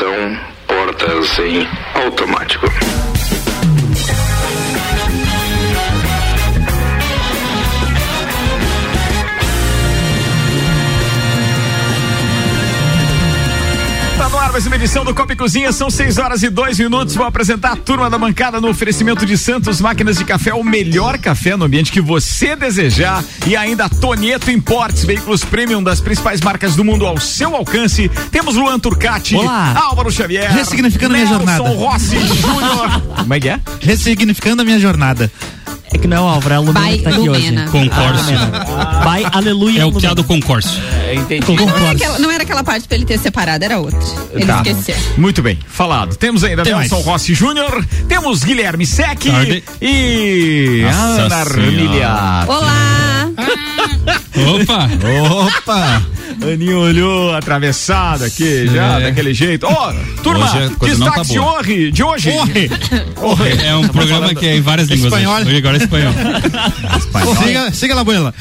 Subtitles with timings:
[0.00, 2.64] Atenção, portas em automático.
[14.50, 17.14] Ar mais uma edição do Copa e Cozinha, são 6 horas e 2 minutos.
[17.14, 21.18] Vou apresentar a turma da bancada no oferecimento de Santos Máquinas de Café, o melhor
[21.18, 23.22] café no ambiente que você desejar.
[23.46, 28.10] E ainda Tonieto Importes, veículos premium das principais marcas do mundo ao seu alcance.
[28.32, 29.74] Temos Luan Turcati, Olá.
[29.76, 31.74] Álvaro Xavier, Ressignificando a minha Nelson jornada.
[31.76, 33.02] Rossi Júnior.
[33.22, 33.60] Como é que é?
[33.80, 35.30] Ressignificando a minha jornada.
[35.92, 37.62] É que não é o Álvaro, é a Lumena By que tá aqui Lumena.
[37.62, 37.70] hoje.
[37.72, 38.36] Concórcio.
[39.04, 39.80] Vai, aleluia.
[39.82, 40.14] É o que Lumena.
[40.14, 40.80] do concórcio.
[41.04, 41.52] É, entendi.
[41.56, 43.98] Não era, aquela, não era aquela parte pra ele ter separado, era outra.
[44.32, 44.56] Ele Tá.
[44.64, 44.94] esqueceu.
[45.16, 46.14] Muito bem, falado.
[46.16, 47.06] Temos ainda Tem Nelson mais.
[47.06, 49.64] Rossi Júnior, temos Guilherme Sec Tarde.
[49.82, 51.36] e Nossa Ana.
[51.36, 52.52] Armiliato.
[52.52, 53.30] Olá!
[54.60, 54.88] Opa!
[55.58, 56.02] Opa!
[56.52, 59.04] Aninho olhou atravessado aqui, já, É.
[59.04, 59.66] daquele jeito.
[59.66, 61.90] Ó, turma, Hoje a coisa não destaque tá de hoje.
[61.92, 62.30] De hoje.
[63.64, 65.12] É um programa que é em várias línguas.
[65.12, 65.34] Espanhol.
[65.36, 66.12] Hoje, hoje agora é espanhol.
[67.44, 68.34] Siga, siga lá, abuela.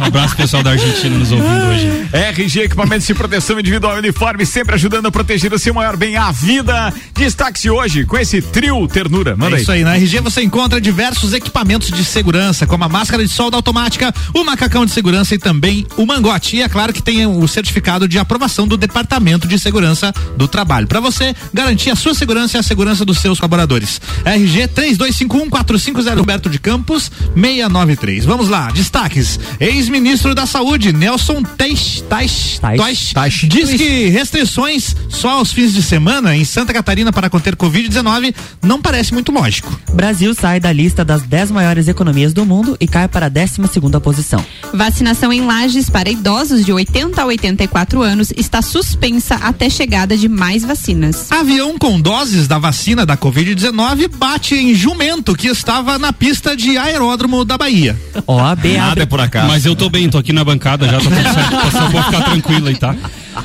[0.00, 2.06] Um abraço pessoal da Argentina nos ouvindo hoje.
[2.12, 6.16] RG Equipamentos de Proteção Individual e Uniforme, sempre ajudando a proteger o seu maior bem,
[6.16, 6.92] a vida.
[7.14, 9.36] Destaque-se hoje com esse trio ternura.
[9.36, 9.62] Manda É aí.
[9.62, 13.56] isso aí, na RG você encontra diversos equipamentos de segurança, como a máscara de solda
[13.56, 16.56] automática, o macacão de segurança e também o mangote.
[16.56, 20.86] E é claro que tem o certificado de aprovação do Departamento de Segurança do Trabalho,
[20.86, 24.00] para você garantir a sua segurança e a segurança dos seus colaboradores.
[24.24, 28.24] RG 3251-4500 Roberto de Campos 693.
[28.24, 29.38] Vamos lá, destaques.
[29.60, 33.14] Ex-ministro da Saúde, Nelson Teich, Teich, Teich.
[33.14, 38.34] Teich, diz que restrições só aos fins de semana em Santa Catarina para conter Covid-19
[38.62, 39.78] não parece muito lógico.
[39.92, 43.68] Brasil sai da lista das 10 maiores economias do mundo e cai para a 12
[43.72, 44.44] segunda posição.
[44.72, 50.28] Vacinação em Lages para idosos de 80 a 84 anos está suspensa até chegada de
[50.28, 51.30] mais vacinas.
[51.30, 56.76] Avião com doses da vacina da Covid-19 bate em jumento que estava na pista de
[56.76, 57.98] aeródromo da Bahia.
[58.26, 59.48] OAB Nada abre, é por acaso.
[59.48, 61.70] Mas eu tô bem, tô aqui na bancada já, tudo certo.
[61.72, 62.94] Só pode ficar tranquilo aí, tá?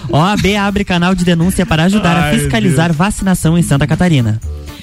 [0.10, 4.40] OAB abre canal de denúncia para ajudar Ai, a fiscalizar vacinação em Santa Catarina.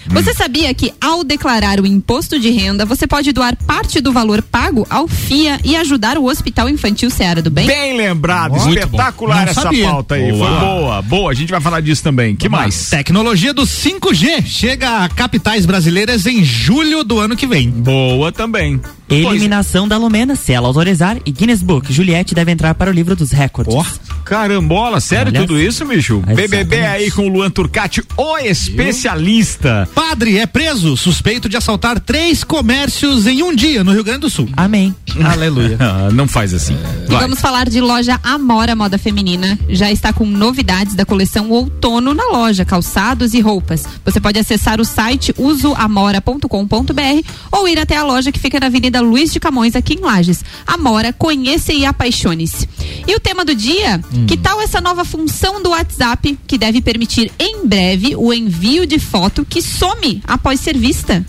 [0.09, 4.43] Você sabia que ao declarar o imposto de renda, você pode doar parte do valor
[4.43, 7.67] pago ao FIA e ajudar o Hospital Infantil Seara do Bem?
[7.67, 9.89] Bem lembrado, espetacular essa sabia.
[9.89, 10.33] pauta aí.
[10.33, 10.49] Boa.
[10.49, 11.31] Foi boa, boa.
[11.31, 12.37] A gente vai falar disso também.
[12.37, 12.91] Que mais?
[12.91, 17.71] Tecnologia do 5G chega a capitais brasileiras em julho do ano que vem.
[17.71, 18.81] Boa também.
[19.09, 21.93] Eliminação da Lumena, se ela autorizar, e Guinness Book.
[21.93, 23.75] Juliette deve entrar para o livro dos recordes.
[23.75, 23.85] Ó,
[24.25, 26.17] carambola, sério Olha tudo isso, bicho?
[26.17, 26.49] Exatamente.
[26.49, 29.89] BBB aí com o Luan Turcati, o especialista.
[29.97, 34.31] Padre é preso, suspeito de assaltar três comércios em um dia no Rio Grande do
[34.31, 34.47] Sul.
[34.55, 34.95] Amém.
[35.25, 35.79] Aleluia.
[35.87, 36.77] Ah, não faz assim.
[37.05, 37.21] E Vai.
[37.21, 39.59] vamos falar de loja Amora Moda Feminina.
[39.69, 43.85] Já está com novidades da coleção outono na loja, calçados e roupas.
[44.05, 49.01] Você pode acessar o site usoamora.com.br ou ir até a loja que fica na Avenida
[49.01, 50.45] Luiz de Camões, aqui em Lages.
[50.67, 52.69] Amora, conheça e apaixone-se.
[53.07, 54.01] E o tema do dia?
[54.27, 58.99] Que tal essa nova função do WhatsApp que deve permitir em breve o envio de
[58.99, 61.25] foto que some após ser vista?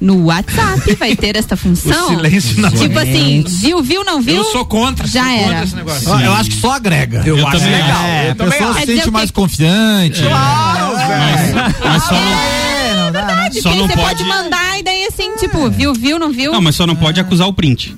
[0.00, 2.06] No WhatsApp vai ter esta função?
[2.06, 4.36] O silêncio na Tipo assim, viu, viu, não viu?
[4.36, 5.06] Eu sou contra.
[5.06, 5.44] Já sou era.
[5.48, 6.08] contra esse negócio.
[6.20, 7.22] Eu acho que só agrega.
[7.26, 8.02] Eu, acho também legal.
[8.04, 8.80] É, Eu a também pessoa acho.
[8.80, 9.34] se sente o mais quê?
[9.34, 10.22] confiante.
[10.22, 11.54] Claro, velho.
[11.54, 12.20] Mas, mas só não.
[12.20, 13.44] É, não né?
[13.50, 14.24] Porque Só não você pode- pode...
[14.24, 16.52] mandar e daí assim, tipo, viu, viu, não viu?
[16.52, 17.94] Não, mas só não pode acusar o print.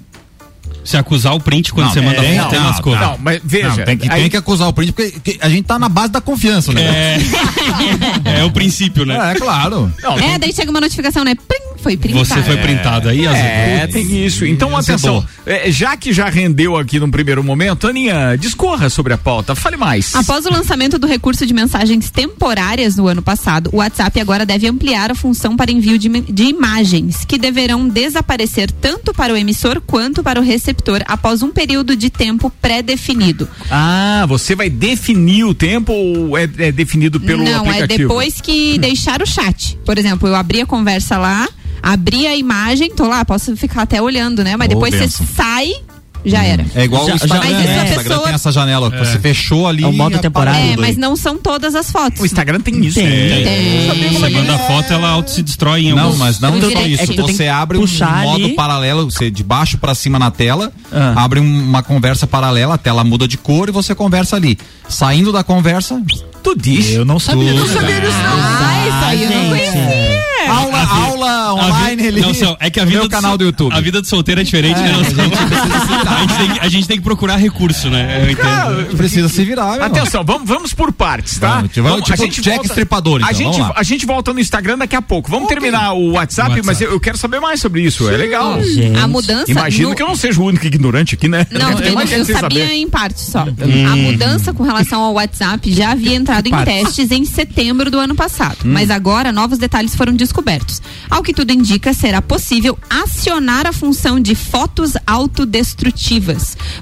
[0.85, 3.01] Se acusar o print quando Não, você manda é, foto, tem não, umas coisas.
[3.01, 3.69] Não, mas veja.
[3.69, 5.89] Não, tem, que, aí- tem que acusar o príncipe, porque que a gente tá na
[5.89, 6.83] base da confiança, né?
[6.83, 7.19] É,
[8.41, 9.33] é o princípio, né?
[9.33, 9.93] É, claro.
[10.03, 11.35] Não, É, daí chega uma notificação, né?
[11.35, 12.25] Plim, foi printado.
[12.25, 14.45] Você foi printado aí, às É, tem isso.
[14.47, 15.27] Então, atenção.
[15.45, 19.55] é, já que já rendeu aqui num primeiro momento, Aninha, discorra sobre a pauta.
[19.55, 20.15] Fale mais.
[20.15, 24.67] Após o lançamento do recurso de mensagens temporárias no ano passado, o WhatsApp agora deve
[24.69, 29.81] ampliar a função para envio de, de imagens, que deverão desaparecer tanto para o emissor
[29.81, 33.49] quanto para o receptor após um período de tempo pré-definido.
[33.71, 37.85] Ah, você vai definir o tempo ou é, é definido pelo Não, aplicativo?
[37.85, 39.79] é depois que deixar o chat.
[39.85, 41.49] Por exemplo, eu abri a conversa lá,
[41.83, 44.57] abri a imagem, tô lá, posso ficar até olhando, né?
[44.57, 45.27] Mas Ô, depois você benção.
[45.35, 45.73] sai,
[46.25, 46.65] já era.
[46.75, 47.81] É igual Já- o Instagram, já- Mas né?
[47.81, 48.91] a Instagram pessoa- tem essa janela.
[48.91, 49.85] que Você fechou ali.
[49.85, 50.73] É o modo temporário.
[50.73, 52.21] É, mas não são todas as fotos.
[52.21, 52.99] O Instagram tem isso.
[52.99, 53.07] Tem.
[53.09, 53.43] né?
[53.43, 54.13] Tem.
[54.13, 56.19] Você manda foto, ela auto se destrói em Não, alguns...
[56.19, 57.03] mas não só isso.
[57.03, 57.87] É que tem você abre um
[58.25, 58.55] modo ali.
[58.55, 61.15] paralelo, você de baixo pra cima na tela, Ah.
[61.25, 64.59] abre um- uma conversa paralela, a tela muda de cor e você conversa ali.
[64.89, 66.01] Saindo da conversa,
[66.43, 66.95] Tu disse?
[66.95, 67.53] Eu não sabia.
[67.55, 68.39] não sabia disso, não.
[68.41, 70.23] Ah, isso aí eu não conhecia.
[70.49, 72.21] Aula, aula online ali.
[72.21, 73.73] Nelson, é que a vida do canal do YouTube.
[73.73, 75.15] A vida do solteiro é diferente, né, Nelson?
[76.15, 78.23] A gente, tem, que- a gente tem que procurar recurso, né?
[78.25, 78.97] Eu entendo.
[78.97, 79.87] Precisa se virar, meu irmão.
[79.89, 81.63] Atenção, vamos, vamos por partes, tá?
[81.77, 83.75] Vamos, tipo- tipo Jack Estripador, então, a, gente, vamos lá.
[83.77, 85.31] a gente volta no Instagram daqui a pouco.
[85.31, 86.67] Vamos terminar o WhatsApp, WhatsApp.
[86.67, 88.09] mas eu, eu quero saber mais sobre isso.
[88.09, 88.63] É legal.
[88.63, 88.99] Gente.
[88.99, 89.51] A mudança.
[89.51, 91.47] Imagino no- que eu não seja o único ignorante aqui, né?
[91.51, 92.75] Não, eu, eu gente sem sabia saber.
[92.75, 93.45] em parte só.
[93.45, 93.87] Hum.
[93.93, 96.75] A mudança com relação ao WhatsApp já havia entrado em Partes.
[96.85, 98.59] testes em setembro do ano passado.
[98.65, 98.73] Hum.
[98.73, 100.81] Mas agora novos detalhes foram descobertos.
[101.11, 106.02] Ao que tudo indica, será possível acionar a função de fotos autodestrutivas.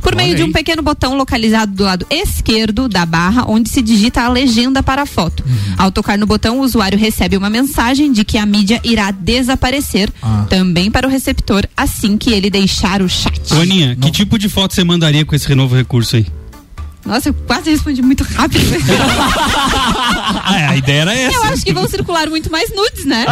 [0.00, 4.22] Por meio de um pequeno botão localizado do lado esquerdo da barra, onde se digita
[4.22, 5.44] a legenda para a foto.
[5.46, 5.74] Uhum.
[5.78, 10.10] Ao tocar no botão, o usuário recebe uma mensagem de que a mídia irá desaparecer
[10.22, 10.46] Ah.
[10.48, 13.52] também para o receptor assim que ele deixar o chat.
[13.52, 16.26] Aninha, que tipo de foto você mandaria com esse novo recurso aí?
[17.04, 18.60] Nossa, eu quase respondi muito rápido.
[20.42, 21.36] Ah, é, a ideia era essa.
[21.36, 23.24] Eu acho que vão circular muito mais nudes, né?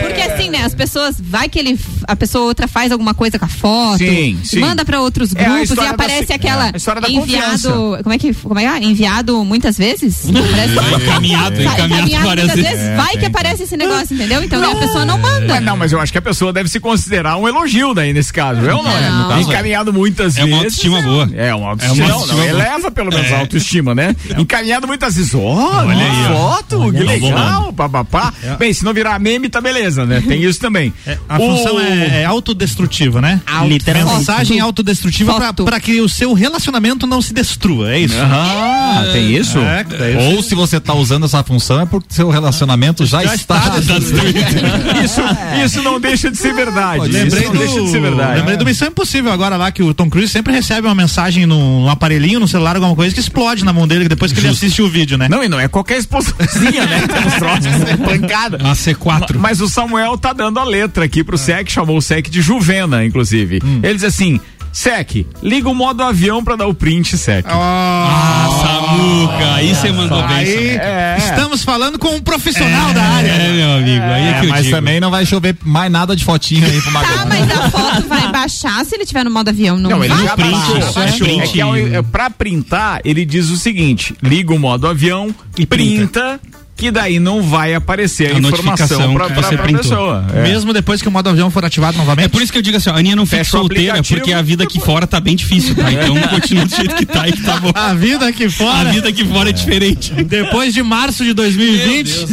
[0.00, 3.44] Porque assim, né, as pessoas, vai que ele, a pessoa outra faz alguma coisa com
[3.44, 4.60] a foto, Sim, sim.
[4.60, 7.08] manda pra outros É grupos e história da aparece se- aquela é, a história da
[7.08, 8.02] enviado, confiança.
[8.02, 8.88] como é que, como é que é?
[8.88, 10.22] Enviado muitas vezes?
[10.32, 12.96] Parece- Encaminhado, encaminhado várias muitas vezes.
[12.96, 14.42] vai que aparece esse negócio, entendeu?
[14.42, 15.46] Então daí a pessoa não manda.
[15.54, 18.32] Mas não, mas eu acho que a pessoa deve se considerar um elogio daí nesse
[18.32, 18.60] caso.
[18.60, 19.08] Eu não, é.
[19.10, 19.40] Não.
[19.40, 20.50] Encaminhado muitas É vezes.
[20.52, 21.30] uma autoestima boa.
[21.34, 22.04] É uma É autoestima.
[22.06, 22.62] uma não, autoestima não, boa.
[22.66, 24.16] eleva pelo menos a autoestima, né?
[24.38, 25.34] Encaminhado muitas vezes.
[25.34, 26.36] Olha, Olha aí, ó.
[26.56, 28.32] foto, que legal, papapá.
[28.58, 30.22] Bem, se não virar meme, tá beleza, né?
[30.26, 30.92] Tem isso também.
[31.28, 33.40] A função é, é autodestrutiva, né?
[33.66, 34.18] Literalmente.
[34.18, 35.34] Mensagem autodestrutiva
[35.64, 38.16] pra- que o seu relacionamento não se destrua, é isso?
[38.20, 39.58] Ah, tem isso?
[39.58, 43.34] É, daí Ou se você tá usando essa função é porque seu relacionamento já, Já
[43.34, 43.78] está.
[43.78, 43.98] está
[45.04, 45.20] Isso,
[45.64, 47.08] isso não deixa de ser verdade.
[47.08, 48.38] Lembrei isso não deixa de ser do, verdade.
[48.38, 51.82] lembrei do Missão Impossível agora lá, que o Tom Cruise sempre recebe uma mensagem no,
[51.82, 54.82] no aparelhinho, no celular, alguma coisa que explode na mão dele depois que ele assiste
[54.82, 55.28] o vídeo, né?
[55.28, 57.06] Não, e não é qualquer explosãozinha, né?
[57.06, 58.58] Tem uns troços, é pancada.
[58.58, 59.36] Uma C4.
[59.38, 63.04] Mas o Samuel tá dando a letra aqui pro SEC, chamou o SEC de Juvena,
[63.04, 63.60] inclusive.
[63.82, 64.38] Ele diz assim:
[64.72, 67.46] SEC, liga o modo avião pra dar o print, SEC.
[67.48, 70.36] Ah, Samuca, aí você mandou bem.
[70.36, 71.16] Aí, É.
[71.18, 73.28] estamos falando com um profissional da área.
[73.30, 74.76] É, meu amigo, aí é, É, que eu mas digo.
[74.76, 77.26] também não vai chover mais nada de fotinho aí pro Tá, Magrão.
[77.26, 80.24] mas a foto vai baixar se ele tiver no modo avião, não, Não, ele vai?
[80.24, 81.02] já print, baixou.
[81.02, 81.40] é print.
[81.42, 85.64] É que ao- é, pra printar, ele diz o seguinte: liga o modo avião E
[85.66, 86.38] printa,
[86.78, 89.78] que daí não vai aparecer a, A informação pra printou.
[89.82, 90.24] pessoa.
[90.32, 90.42] É.
[90.44, 92.26] Mesmo depois que o modo avião for ativado novamente.
[92.26, 94.20] É por isso que eu digo assim, ó, a Aninha não fica solteira, aplicativo.
[94.20, 95.90] porque a vida aqui fora tá bem difícil, tá?
[95.92, 97.72] Então continua do jeito que tá e que tá bom.
[97.74, 100.12] A vida aqui A fora, vida aqui fora é diferente.
[100.22, 102.26] depois de março de 2020.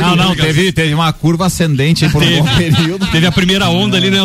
[0.00, 3.06] Não, não, teve, teve uma curva ascendente por um bom período.
[3.06, 4.18] Teve a primeira onda ali, né?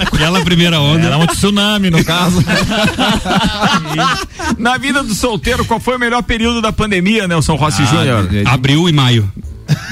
[0.00, 1.06] Aquela primeira onda.
[1.06, 2.42] Era um tsunami, no caso.
[4.58, 8.28] Na vida do solteiro, qual foi o melhor período da pandemia, Nelson Rossi Ah, Júnior?
[8.46, 9.30] Abril e maio.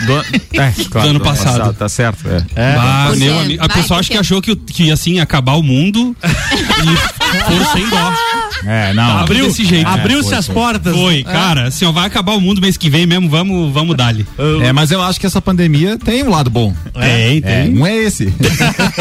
[0.07, 0.19] Do,
[0.61, 1.73] é, claro, ano do passado.
[1.75, 2.75] Tá certo, é.
[2.77, 5.55] Bah, Porque meu amigo, a pessoa acha porque- que achou que, que assim ia acabar
[5.55, 8.15] o mundo e foram sem dó.
[8.65, 9.19] É, não.
[9.19, 9.87] Abriu desse jeito.
[9.87, 10.95] Abriu-se foi, as portas.
[10.95, 14.27] Foi, cara, assim, ó, vai acabar o mundo mês que vem mesmo, vamos, vamos dar-lhe.
[14.63, 16.75] É, mas eu acho que essa pandemia tem um lado bom.
[16.93, 18.33] Tem, É, um é esse.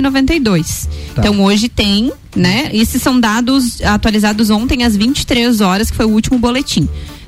[0.01, 0.87] 5.492.
[1.13, 1.21] Tá.
[1.21, 2.69] Então hoje tem, né?
[2.73, 6.87] Esses são dados atualizados ontem às 23 horas, que foi o último boletim.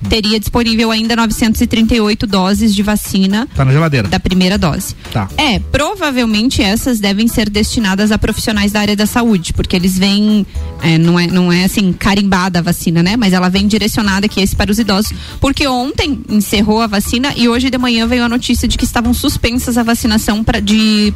[0.10, 4.08] Teria disponível ainda 938 doses de vacina Tá na geladeira.
[4.08, 4.96] da primeira dose.
[5.12, 5.28] Tá.
[5.38, 10.46] É, provavelmente essas devem ser destinadas a profissionais da área da saúde, porque eles vêm,
[10.82, 13.18] é, não, é, não é assim, carimbada a vacina, né?
[13.18, 17.50] Mas ela vem direcionada aqui esse para os idosos, porque ontem encerrou a vacina e
[17.50, 20.60] hoje de manhã veio a notícia de que estavam suspensas a vacinação para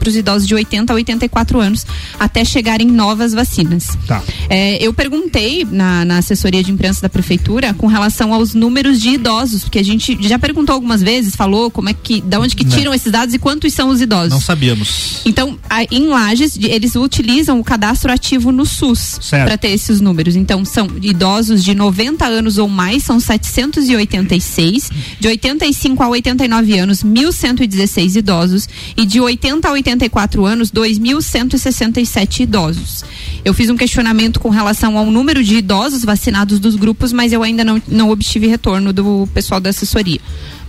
[0.07, 1.85] os idosos de 80 a 84 anos,
[2.19, 3.89] até chegarem novas vacinas.
[4.07, 4.21] Tá.
[4.49, 9.09] É, eu perguntei na, na assessoria de imprensa da prefeitura com relação aos números de
[9.09, 12.63] idosos, porque a gente já perguntou algumas vezes, falou como é que, da onde que
[12.65, 14.29] tiram esses dados e quantos são os idosos.
[14.31, 15.21] Não sabíamos.
[15.25, 20.35] Então, a- em Lages, eles utilizam o cadastro ativo no SUS para ter esses números.
[20.35, 24.89] Então, são idosos de 90 anos ou mais, são 786.
[25.19, 28.67] De 85 a 89 anos, 1.116 idosos.
[28.97, 33.03] E de 80 a 84 anos, 2.167 idosos.
[33.43, 37.41] Eu fiz um questionamento com relação ao número de idosos vacinados dos grupos, mas eu
[37.41, 40.19] ainda não, não obtive retorno do pessoal da assessoria.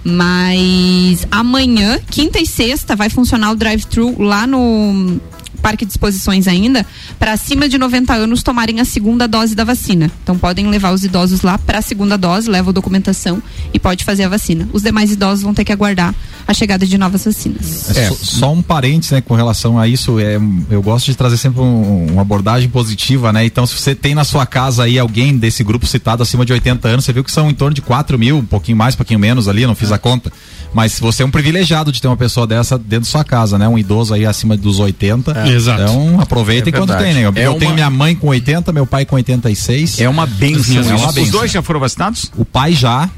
[0.04, 5.20] Mas amanhã, quinta e sexta, vai funcionar o drive-thru lá no
[5.62, 6.84] Parque de Exposições ainda,
[7.18, 10.10] para acima de 90 anos tomarem a segunda dose da vacina.
[10.22, 13.40] Então podem levar os idosos lá para a segunda dose, levam documentação
[13.72, 14.68] e pode fazer a vacina.
[14.72, 16.14] Os demais idosos vão ter que aguardar
[16.46, 17.90] a chegada de novas vacinas.
[17.96, 20.38] É, só, só um parênteses, né, com relação a isso, é,
[20.70, 23.44] eu gosto de trazer sempre um- uma abordagem positiva, né?
[23.44, 26.88] Então, se você tem na sua casa aí alguém desse grupo citado acima de 80
[26.88, 29.20] anos, você viu que são em torno de 4 mil, um pouquinho mais, um pouquinho
[29.20, 30.32] menos ali, não fiz a conta.
[30.74, 33.68] Mas você é um privilegiado de ter uma pessoa dessa dentro da sua casa, né?
[33.68, 35.44] Um idoso aí acima dos 80.
[35.52, 35.82] Exato.
[35.82, 37.04] Então, aproveita É enquanto verdade.
[37.04, 37.20] tem, né?
[37.28, 40.00] Eu, É eu tenho uma- minha mãe com 80, meu pai com 86.
[40.00, 40.76] É uma benção.
[40.76, 41.08] É uma isso.
[41.08, 41.30] Os benção.
[41.32, 42.30] dois já foram vacinados?
[42.36, 43.08] O pai já,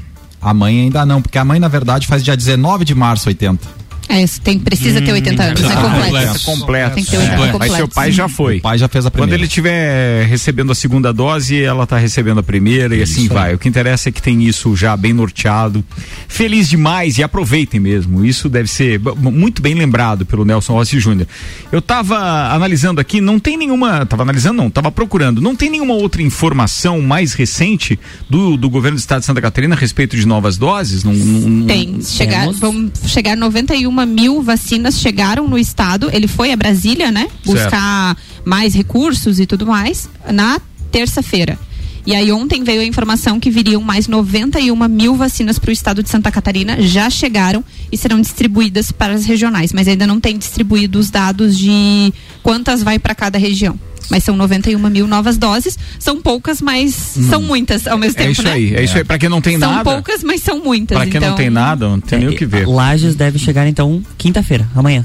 [0.41, 3.67] a mãe ainda não, porque a mãe, na verdade, faz dia 19 de março 80.
[4.07, 5.73] É isso, tem, precisa ter 80 anos, né?
[5.75, 6.39] ah, Completo.
[6.45, 6.95] completo.
[6.95, 7.75] Tem que ter 80 Mas completo.
[7.75, 8.57] seu pai já foi.
[8.57, 9.35] O pai já fez a Quando primeira.
[9.41, 13.55] ele estiver recebendo a segunda dose, ela está recebendo a primeira e assim vai.
[13.55, 15.83] O que interessa é que tem isso já bem norteado.
[16.27, 18.23] Feliz demais e aproveitem mesmo.
[18.25, 21.27] Isso deve ser muito bem lembrado pelo Nelson Rossi Júnior.
[21.71, 24.05] Eu estava analisando aqui, não tem nenhuma.
[24.05, 25.41] Tava analisando, não, tava procurando.
[25.41, 29.75] Não tem nenhuma outra informação mais recente do, do governo do estado de Santa Catarina
[29.75, 31.03] a respeito de novas doses?
[31.03, 32.01] Não, não- Tem.
[32.03, 36.09] Chegar, vão chegar 91 mil vacinas chegaram no estado.
[36.11, 37.27] Ele foi a Brasília, né?
[37.45, 40.59] Buscar mais recursos e tudo mais na
[40.91, 41.59] terça-feira.
[42.05, 46.03] E aí ontem veio a informação que viriam mais 91 mil vacinas para o estado
[46.03, 50.37] de Santa Catarina, já chegaram e serão distribuídas para as regionais, mas ainda não tem
[50.37, 53.79] distribuído os dados de quantas vai para cada região.
[54.09, 58.33] Mas são 91 mil novas doses, são poucas, mas são muitas ao mesmo É tempo,
[58.33, 58.51] isso né?
[58.51, 59.03] aí, é isso aí.
[59.03, 59.83] Para quem não tem São nada.
[59.83, 60.95] poucas, mas são muitas.
[60.95, 61.29] Para quem então...
[61.29, 62.67] não tem nada, não tem nem o que ver.
[62.67, 65.03] Lages deve chegar então quinta-feira, amanhã.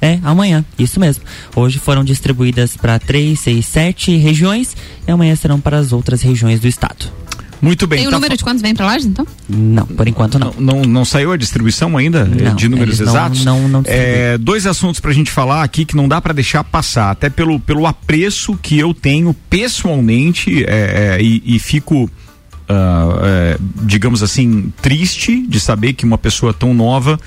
[0.00, 1.24] É, amanhã, isso mesmo.
[1.56, 4.76] Hoje foram distribuídas para 3, 6, 7 regiões
[5.06, 7.06] e amanhã serão para as outras regiões do estado.
[7.60, 7.98] Muito bem.
[7.98, 9.26] Tem o tá número fa- de quantos vem pra Lages, então?
[9.48, 10.54] Não, por enquanto não.
[10.56, 13.44] Não, não saiu a distribuição ainda eh, Não, de números eles não- exatos?
[13.44, 17.10] não- não é, dois assuntos pra gente falar aqui que não dá pra deixar passar,
[17.10, 22.08] até pelo, pelo apreço que eu tenho pessoalmente é, é, e, e fico,
[22.68, 27.18] ah, é, digamos assim, triste de saber que uma pessoa tão nova.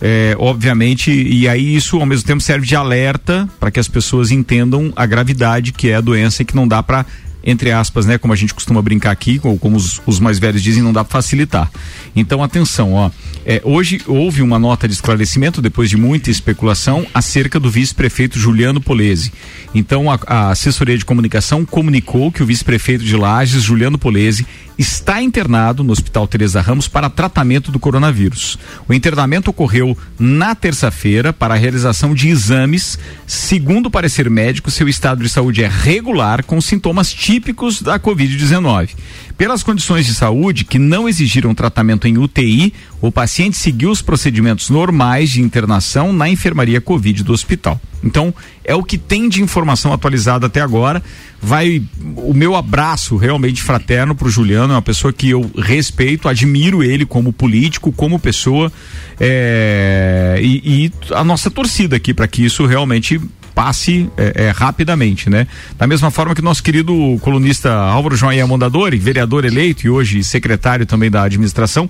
[0.00, 4.30] É, obviamente, e aí isso ao mesmo tempo serve de alerta para que as pessoas
[4.30, 7.04] entendam a gravidade que é a doença e que não dá para
[7.44, 10.62] entre aspas, né, como a gente costuma brincar aqui, ou como os, os mais velhos
[10.62, 11.70] dizem, não dá para facilitar.
[12.14, 13.10] Então, atenção, ó.
[13.44, 18.80] É, hoje houve uma nota de esclarecimento, depois de muita especulação, acerca do vice-prefeito Juliano
[18.80, 19.32] Polese.
[19.74, 24.46] Então, a, a assessoria de comunicação comunicou que o vice-prefeito de Lages, Juliano Polese,
[24.78, 28.58] está internado no Hospital Teresa Ramos para tratamento do coronavírus.
[28.88, 32.98] O internamento ocorreu na terça-feira para a realização de exames.
[33.26, 37.96] Segundo o parecer médico, seu estado de saúde é regular, com sintomas típicos típicos da
[37.96, 38.90] Covid-19.
[39.38, 44.68] Pelas condições de saúde que não exigiram tratamento em UTI, o paciente seguiu os procedimentos
[44.68, 47.80] normais de internação na enfermaria Covid do hospital.
[48.02, 48.34] Então,
[48.64, 51.00] é o que tem de informação atualizada até agora.
[51.40, 51.80] Vai
[52.16, 56.82] o meu abraço realmente fraterno para o Juliano, é uma pessoa que eu respeito, admiro
[56.82, 58.72] ele como político, como pessoa,
[59.20, 63.20] é, e, e a nossa torcida aqui para que isso realmente
[63.54, 65.46] passe é, é, rapidamente, né?
[65.78, 70.86] Da mesma forma que nosso querido colunista Álvaro Joaia Mondadori, vereador eleito e hoje secretário
[70.86, 71.88] também da administração,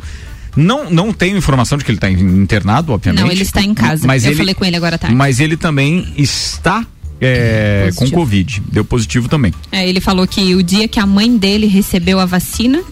[0.56, 3.22] não, não tenho informação de que ele está internado, obviamente.
[3.22, 4.06] Não, ele está em casa.
[4.06, 5.14] Mas Eu ele, falei com ele agora à tarde.
[5.14, 6.84] Mas ele também está
[7.20, 8.10] é, com.
[8.10, 8.62] Covid.
[8.72, 9.52] Deu positivo também.
[9.70, 12.82] É, ele falou que o dia que a mãe dele recebeu a vacina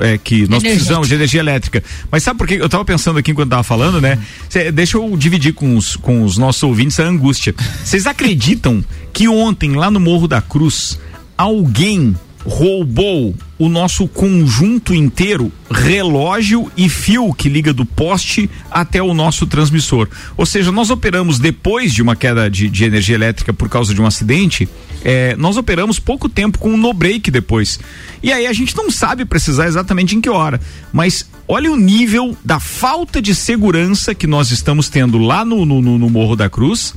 [0.00, 1.80] é, que nós precisamos de energia elétrica.
[2.10, 4.18] Mas sabe por que eu estava pensando aqui enquanto estava falando, né?
[4.48, 7.54] Cê, deixa eu dividir com os, com os nossos ouvintes a angústia.
[7.84, 10.98] Vocês acreditam que ontem lá no Morro da Cruz
[11.38, 19.12] alguém roubou o nosso conjunto inteiro, relógio e fio que liga do poste até o
[19.12, 20.08] nosso transmissor.
[20.36, 24.00] Ou seja, nós operamos depois de uma queda de, de energia elétrica por causa de
[24.00, 24.68] um acidente,
[25.04, 27.80] é, nós operamos pouco tempo com um no break depois.
[28.22, 30.60] E aí a gente não sabe precisar exatamente em que hora,
[30.92, 35.80] mas olha o nível da falta de segurança que nós estamos tendo lá no, no,
[35.80, 36.94] no Morro da Cruz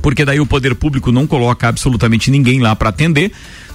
[0.00, 3.30] porque daí o poder público não coloca absolutamente ninguém lá para atender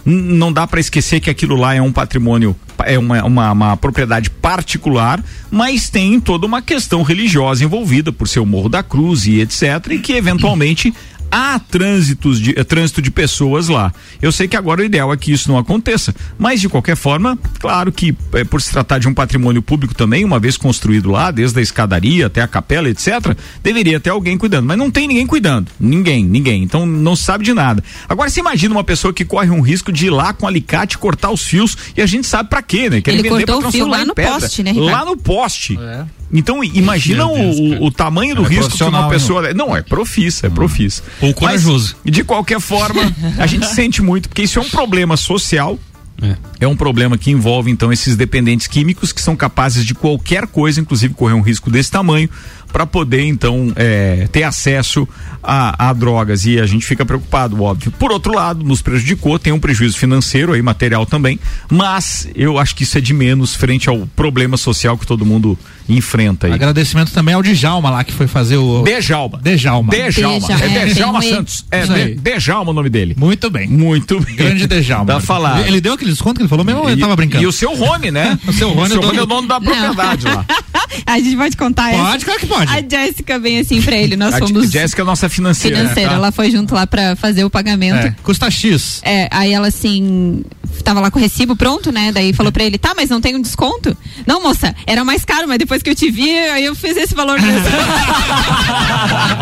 [0.10, 4.30] não dá para esquecer que aquilo lá é um patrimônio, é uma, uma, uma, propriedade
[4.30, 9.41] particular, mas tem toda uma questão religiosa envolvida por ser o Morro da Cruz e
[9.41, 9.63] etc.
[9.91, 10.93] E que eventualmente
[11.32, 13.94] há trânsitos de, trânsito de pessoas lá.
[14.22, 17.38] Eu sei que agora o ideal é que isso não aconteça, mas de qualquer forma,
[17.60, 21.32] claro que é, por se tratar de um patrimônio público também, uma vez construído lá,
[21.32, 25.26] desde a escadaria até a capela, etc., deveria ter alguém cuidando, mas não tem ninguém
[25.26, 27.84] cuidando, ninguém, ninguém, então não sabe de nada.
[28.08, 31.32] Agora você imagina uma pessoa que corre um risco de ir lá com alicate cortar
[31.32, 33.02] os fios e a gente sabe para quê, né?
[33.06, 34.40] Ele cortou o fio lá no pedra.
[34.40, 34.72] poste, né?
[34.72, 34.92] Ricardo?
[34.92, 35.78] Lá no poste.
[35.80, 36.06] É.
[36.32, 39.54] Então, imagina Deus, o, o, tamanho do é risco que uma pessoa.
[39.54, 41.02] Não, é profissa, é profissa.
[41.22, 41.96] Ou corajoso.
[42.04, 43.02] Mas, de qualquer forma,
[43.38, 45.80] a gente sente muito, porque isso é um problema social.
[46.20, 46.36] É.
[46.62, 46.68] é.
[46.68, 51.13] um problema que envolve então esses dependentes químicos que são capazes de qualquer coisa, inclusive
[51.13, 52.28] correr um risco desse tamanho,
[52.72, 55.08] para poder então é, ter acesso
[55.44, 57.92] a, a, drogas e a gente fica preocupado, óbvio.
[57.92, 62.76] Por outro lado, nos prejudicou, tem um prejuízo financeiro aí, material também, mas eu acho
[62.76, 66.54] que isso é de menos frente ao problema social que todo mundo enfrenta aí.
[66.54, 68.84] Agradecimento também ao Djalma lá que foi fazer o.
[68.84, 69.40] Dejalma.
[69.42, 69.92] Dejalma.
[69.92, 70.48] Dejalma.
[70.52, 71.66] É, Dejalma Santos.
[71.72, 73.16] É, Dejalma o nome dele.
[73.18, 73.68] Muito bem.
[73.68, 74.36] Muito bem.
[74.36, 75.06] Grande Dejalma.
[75.06, 75.68] Dá falar.
[75.68, 77.44] Ele deu aquele desconto que ele falou mesmo ou ele tava brincando?
[77.44, 78.38] E o seu Rony, né?
[78.48, 80.46] o seu Rony, o seu Rony é o dono da propriedade lá.
[81.06, 82.57] a gente pode contar Pode, claro que pode.
[82.58, 84.15] A Jéssica vem assim pra ele.
[84.15, 84.72] Nós a fomos.
[84.72, 85.78] Jéssica é nossa financeira.
[85.78, 86.10] Financeira.
[86.10, 86.15] Tá?
[86.15, 88.08] Ela foi junto lá pra fazer o pagamento.
[88.08, 89.02] É, custa X.
[89.04, 90.43] É, aí ela assim.
[90.84, 92.12] Tava lá com o recibo pronto, né?
[92.12, 93.98] Daí falou pra ele, tá, mas não tem um desconto?
[94.26, 97.15] Não, moça, era mais caro, mas depois que eu te vi, aí eu fiz esse
[97.15, 97.67] valor mesmo.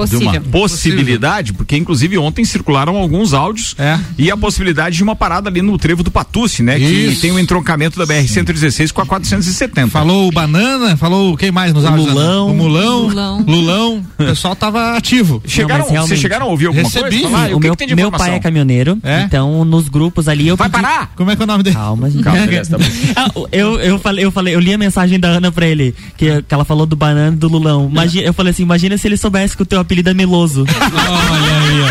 [0.00, 0.32] Possível.
[0.32, 3.98] de uma possibilidade, porque inclusive ontem circularam alguns áudios é.
[4.18, 6.78] e a possibilidade de uma parada ali no trevo do Patucci, né?
[6.78, 7.16] Isso.
[7.16, 9.88] Que tem o um entroncamento da BR-116 com a 470.
[9.88, 12.08] Falou o Banana, falou quem mais nos áudios?
[12.08, 12.50] Lulão.
[12.50, 13.00] O Mulão.
[13.08, 13.44] Lulão.
[13.46, 14.06] Lulão.
[14.18, 15.42] O pessoal tava ativo.
[15.46, 17.20] Chegaram, Não, vocês chegaram a ouvir alguma Recebi.
[17.20, 17.28] coisa?
[17.28, 19.22] Falar, o, o meu, que meu pai é caminhoneiro, é?
[19.22, 20.82] então nos grupos ali eu Vai pedi...
[20.82, 21.12] parar?
[21.16, 21.76] Como é que é o nome dele?
[21.76, 22.22] Calma, gente.
[22.22, 22.84] Calma, beleza, tá
[23.16, 26.42] ah, eu, eu, falei, eu falei, eu li a mensagem da Ana pra ele, que,
[26.42, 27.88] que ela falou do Banana e do Lulão.
[27.90, 30.64] Imagina, eu falei assim, imagina se ele soubesse que o teu apelido é Meloso.
[30.64, 31.82] Olha aí,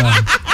[0.46, 0.49] ó.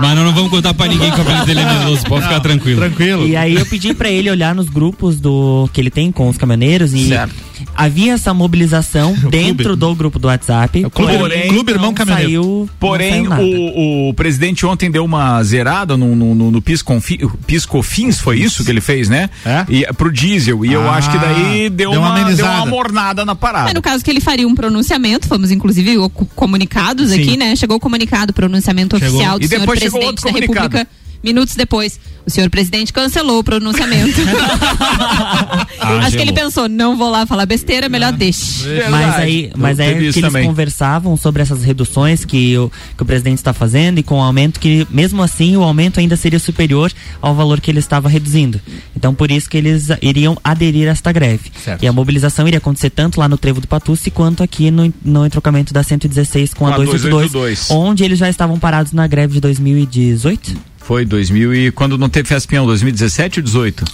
[0.00, 2.40] Mas não vamos contar pra ninguém que o apelido dele é meloso, pode não, ficar
[2.40, 2.80] tranquilo.
[2.80, 3.26] Tranquilo.
[3.26, 6.36] E aí eu pedi pra ele olhar nos grupos do que ele tem com os
[6.36, 7.34] caminhoneiros e certo.
[7.74, 10.84] havia essa mobilização dentro do grupo do WhatsApp.
[10.84, 12.42] É clube, porém, clube Irmão Caminhoneiro.
[12.42, 18.38] Saiu, porém, o, o, presidente ontem deu uma zerada no, no, no, no Piscofins, foi
[18.38, 19.30] isso que ele fez, né?
[19.44, 19.64] É?
[19.68, 20.64] E, pro diesel.
[20.64, 23.70] E ah, eu acho que daí deu, deu uma, uma deu uma mornada na parada.
[23.70, 25.96] É, no caso que ele faria um pronunciamento, fomos inclusive
[26.34, 27.20] comunicados Sim.
[27.20, 27.56] aqui, né?
[27.56, 29.16] Chegou o comunicado, pronunciamento chegou.
[29.16, 30.88] oficial do e senhor presidente da República
[31.22, 34.20] minutos depois, o senhor presidente cancelou o pronunciamento.
[35.80, 38.64] ah, Acho que ele pensou, não vou lá falar besteira, melhor ah, deixe.
[38.90, 40.44] Mas aí, mas aí que eles também.
[40.44, 44.60] conversavam sobre essas reduções que o, que o presidente está fazendo e com o aumento
[44.60, 48.60] que, mesmo assim, o aumento ainda seria superior ao valor que ele estava reduzindo.
[48.94, 51.50] Então, por isso que eles iriam aderir a esta greve.
[51.64, 51.82] Certo.
[51.82, 55.24] E a mobilização iria acontecer tanto lá no Trevo do Patucci quanto aqui no, no
[55.24, 59.34] entrocamento da 116 com, com a 282, 282, onde eles já estavam parados na greve
[59.34, 60.67] de 2018.
[60.88, 63.84] Foi 2000 e quando não teve Fespião, 2017 ou 18?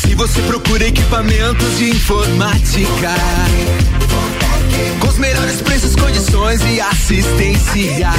[0.00, 3.14] Se você procura equipamentos de informática,
[5.00, 8.10] com os melhores preços, condições e assistência,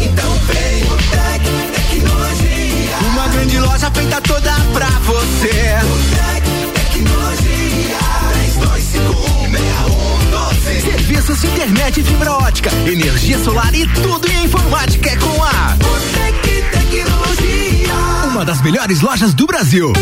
[0.00, 1.42] então vem o Tec
[1.74, 2.96] Tecnologia.
[3.10, 5.76] Uma grande loja feita toda pra você.
[5.82, 7.26] O Tec Tecnologia.
[9.50, 9.95] 32516112.
[10.66, 15.76] Serviços de internet e fibra ótica, energia solar e tudo em informática é com a
[15.76, 17.94] Botec Tecnologia.
[18.30, 19.92] Uma das melhores lojas do Brasil.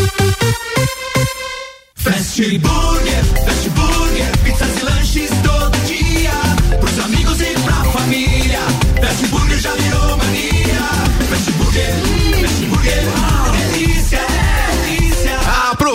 [1.95, 6.77] Fast Burger, Fast Burger, pizzas e lanches todo dia.
[6.79, 8.59] Pros amigos e pra família.
[9.01, 10.81] Fast Burger já virou mania.
[11.29, 12.04] Fast Burger,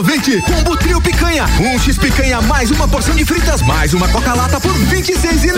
[0.02, 0.42] 2,90.
[0.42, 4.72] Combo trio picanha, um X picanha mais uma porção de fritas mais uma coca-lata por
[4.72, 5.50] 26,90.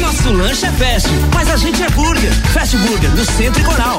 [0.00, 2.32] Nosso lanche é fast, mas a gente é burger.
[2.52, 3.98] Fast Burger, no Centro e Coral.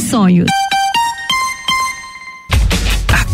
[0.00, 0.61] sonhos.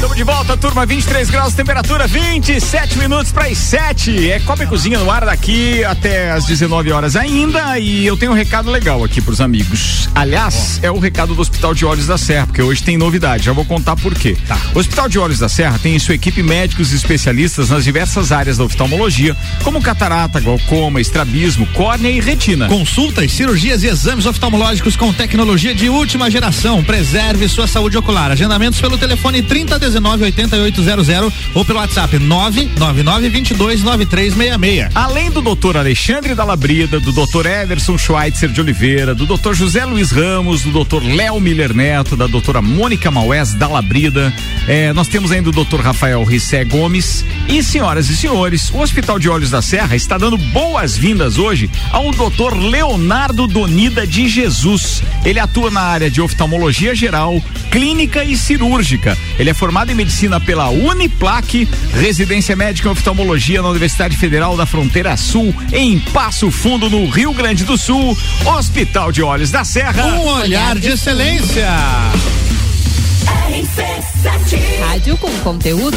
[0.00, 0.86] Estamos de volta, turma.
[0.86, 4.30] 23 graus, temperatura 27 minutos para as 7.
[4.30, 7.78] É Copa e Cozinha no ar daqui até as 19 horas ainda.
[7.78, 10.08] E eu tenho um recado legal aqui para os amigos.
[10.14, 13.44] Aliás, é o recado do Hospital de Olhos da Serra, porque hoje tem novidade.
[13.44, 14.38] Já vou contar por quê.
[14.48, 14.58] Tá.
[14.74, 18.32] O Hospital de Olhos da Serra tem em sua equipe médicos e especialistas nas diversas
[18.32, 22.68] áreas da oftalmologia, como catarata, glaucoma, estrabismo, córnea e retina.
[22.68, 26.82] Consultas, cirurgias e exames oftalmológicos com tecnologia de última geração.
[26.82, 28.30] Preserve sua saúde ocular.
[28.30, 34.90] Agendamentos pelo telefone 30 8800 ou pelo WhatsApp 999229366.
[34.94, 40.10] Além do doutor Alexandre Dalabrida, do doutor Everson Schweitzer de Oliveira, do doutor José Luiz
[40.10, 44.32] Ramos, do doutor Léo Miller Neto, da doutora Mônica Maués Dalabrida,
[44.68, 49.18] eh, nós temos ainda o doutor Rafael Rissé Gomes e senhoras e senhores, o Hospital
[49.18, 55.02] de Olhos da Serra está dando boas-vindas hoje ao doutor Leonardo Donida de Jesus.
[55.24, 59.16] Ele atua na área de oftalmologia geral, clínica e cirúrgica.
[59.38, 64.66] Ele é formado em medicina pela Uniplac, residência médica em oftalmologia na Universidade Federal da
[64.66, 68.16] Fronteira Sul, em Passo Fundo, no Rio Grande do Sul.
[68.44, 70.04] Hospital de Olhos da Serra.
[70.06, 71.68] Um olhar de excelência.
[74.80, 75.96] Rádio com conteúdo.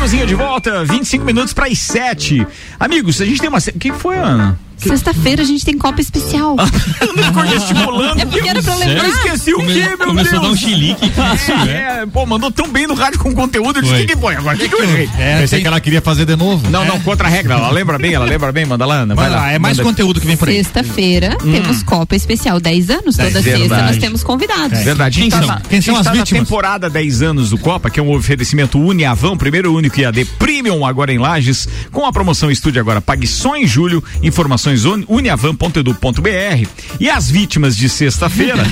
[0.00, 2.46] Cozinha de volta, 25 minutos para as 7.
[2.80, 3.58] Amigos, a gente tem uma.
[3.58, 4.58] O que foi, Ana?
[4.88, 6.56] Sexta-feira a gente tem Copa especial.
[7.00, 8.20] Ficou estimulando.
[8.20, 9.04] É porque era pra lembrar.
[9.04, 10.42] Eu esqueci o Come- quê, meu começou a Deus?
[10.42, 11.06] dar um chilique.
[11.34, 12.00] Isso, né?
[12.02, 13.78] É, pô, mandou tão bem no rádio com conteúdo.
[13.78, 14.56] Eu disse, o que, que foi agora?
[14.56, 15.08] O que, que eu errei?
[15.18, 16.68] É, Pensei que ela queria fazer de novo.
[16.70, 17.54] Não, não, contra a regra.
[17.54, 19.14] Ela lembra bem, ela lembra bem, manda lá, Ana.
[19.14, 19.88] Vai lá, é mais manda.
[19.88, 20.56] conteúdo que vem por aí.
[20.56, 23.16] Sexta-feira temos Copa especial 10 anos.
[23.16, 23.82] Toda Dez, sexta verdade.
[23.88, 24.78] nós temos convidados.
[24.78, 25.20] É verdade.
[25.20, 25.40] Quem A são?
[25.40, 26.42] tá na- Quem são a as tá vítimas?
[26.44, 30.84] temporada 10 anos do Copa, que é um oferecimento Uniavan, primeiro e único IAD Premium
[30.86, 36.66] agora em Lages, com a promoção Estude Agora Pague só em julho, informações uni- uniavan.edu.br.
[36.98, 38.62] E as vítimas de sexta-feira,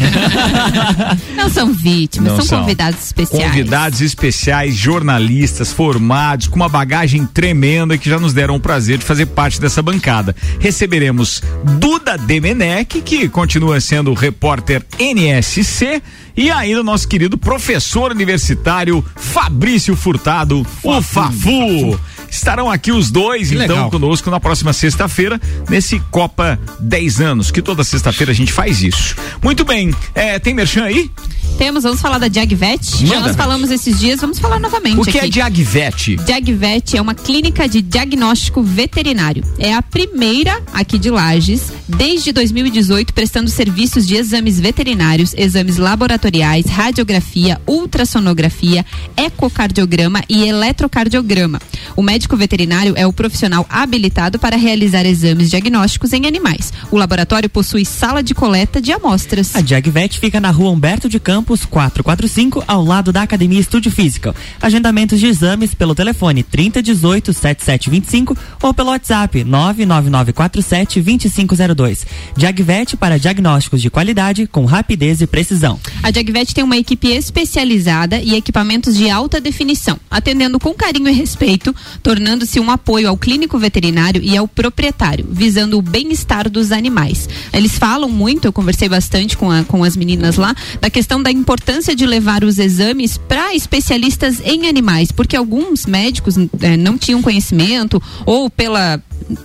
[1.37, 2.61] Não são vítimas, Não são, são.
[2.61, 3.45] convidados especiais.
[3.51, 9.05] convidados especiais, jornalistas formados, com uma bagagem tremenda que já nos deram o prazer de
[9.05, 10.35] fazer parte dessa bancada.
[10.61, 11.43] Receberemos
[11.79, 16.03] Duda Demenec, que continua sendo repórter NSC,
[16.37, 21.99] e ainda o nosso querido professor universitário Fabrício Furtado, o Fafu.
[22.31, 23.91] Estarão aqui os dois, Que então, legal.
[23.91, 29.17] conosco na próxima sexta-feira, nesse Copa 10 anos, que toda sexta-feira a gente faz isso.
[29.43, 31.11] Muito bem, é, tem merchan aí?
[31.57, 33.05] Temos, vamos falar da Diagvet.
[33.07, 35.27] Já nós falamos esses dias, vamos falar novamente O que aqui.
[35.27, 36.17] é Diagvet?
[36.25, 39.43] Diagvet é uma clínica de diagnóstico veterinário.
[39.59, 46.66] É a primeira aqui de Lages desde 2018 prestando serviços de exames veterinários, exames laboratoriais,
[46.66, 48.85] radiografia, ultrassonografia,
[49.16, 51.61] ecocardiograma e eletrocardiograma.
[51.97, 56.73] O médico veterinário é o profissional habilitado para realizar exames diagnósticos em animais.
[56.91, 59.55] O laboratório possui sala de coleta de amostras.
[59.55, 64.35] A Jagvet fica na rua Humberto de Campos, 445, ao lado da Academia Estúdio Física.
[64.61, 72.07] Agendamentos de exames pelo telefone 3018 7725 ou pelo WhatsApp 99947 2502.
[72.37, 75.79] Jagvet para diagnósticos de qualidade com rapidez e precisão.
[76.03, 81.12] A Jagvet tem uma equipe especializada e equipamentos de alta definição, atendendo com carinho e
[81.12, 81.75] respeito,
[82.09, 87.29] tornando-se um apoio ao clínico veterinário e ao proprietário, visando o bem-estar dos animais.
[87.53, 91.31] Eles falam muito, eu conversei bastante com, a, com as meninas lá, da questão da
[91.31, 97.21] importância de levar os exames para especialistas em animais, porque alguns médicos eh, não tinham
[97.21, 99.03] conhecimento ou pela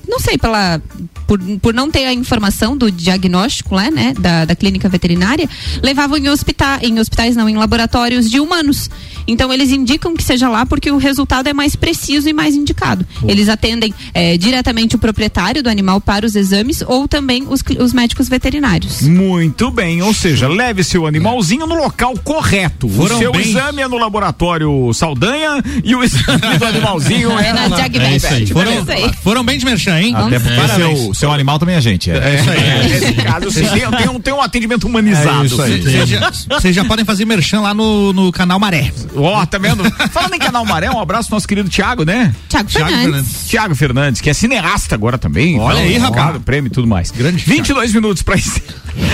[0.07, 0.81] não sei, pela
[1.27, 5.49] por, por não ter a informação do diagnóstico lá, né, da, da clínica veterinária,
[5.81, 8.89] levavam em hospital, em hospitais não, em laboratórios de humanos.
[9.27, 13.05] Então eles indicam que seja lá porque o resultado é mais preciso e mais indicado.
[13.27, 17.93] Eles atendem eh, diretamente o proprietário do animal para os exames ou também os, os
[17.93, 19.01] médicos veterinários.
[19.01, 22.87] Muito bem, ou seja, leve seu animalzinho no local correto.
[22.89, 27.49] Foram o seu bem- exame é no laboratório Saldanha e o exame do animalzinho é,
[27.49, 27.83] É na na-.
[27.83, 28.43] É isso aí.
[28.43, 29.11] É Foram, isso aí.
[29.23, 30.15] foram bem de merchan, hein?
[30.15, 30.99] Até Parabéns.
[30.99, 32.09] seu, seu animal também é gente.
[32.11, 32.15] É.
[32.15, 35.43] É, nesse caso, sim, tem, tem um, tem um atendimento humanizado.
[35.43, 35.81] É isso aí.
[35.81, 38.91] Vocês já, já podem fazer merchan lá no, no canal Maré.
[39.15, 39.83] Ó, tá vendo?
[40.11, 42.33] Falando em canal Maré, um abraço pro nosso querido Thiago, né?
[42.49, 43.03] Tiago Thiago Fernandes.
[43.11, 43.47] Fernandes.
[43.47, 45.59] Tiago Fernandes, que é cineasta agora também.
[45.59, 46.37] Olha aí, rapaz.
[46.43, 47.11] prêmio e tudo mais.
[47.11, 48.35] Grande 22 minutos para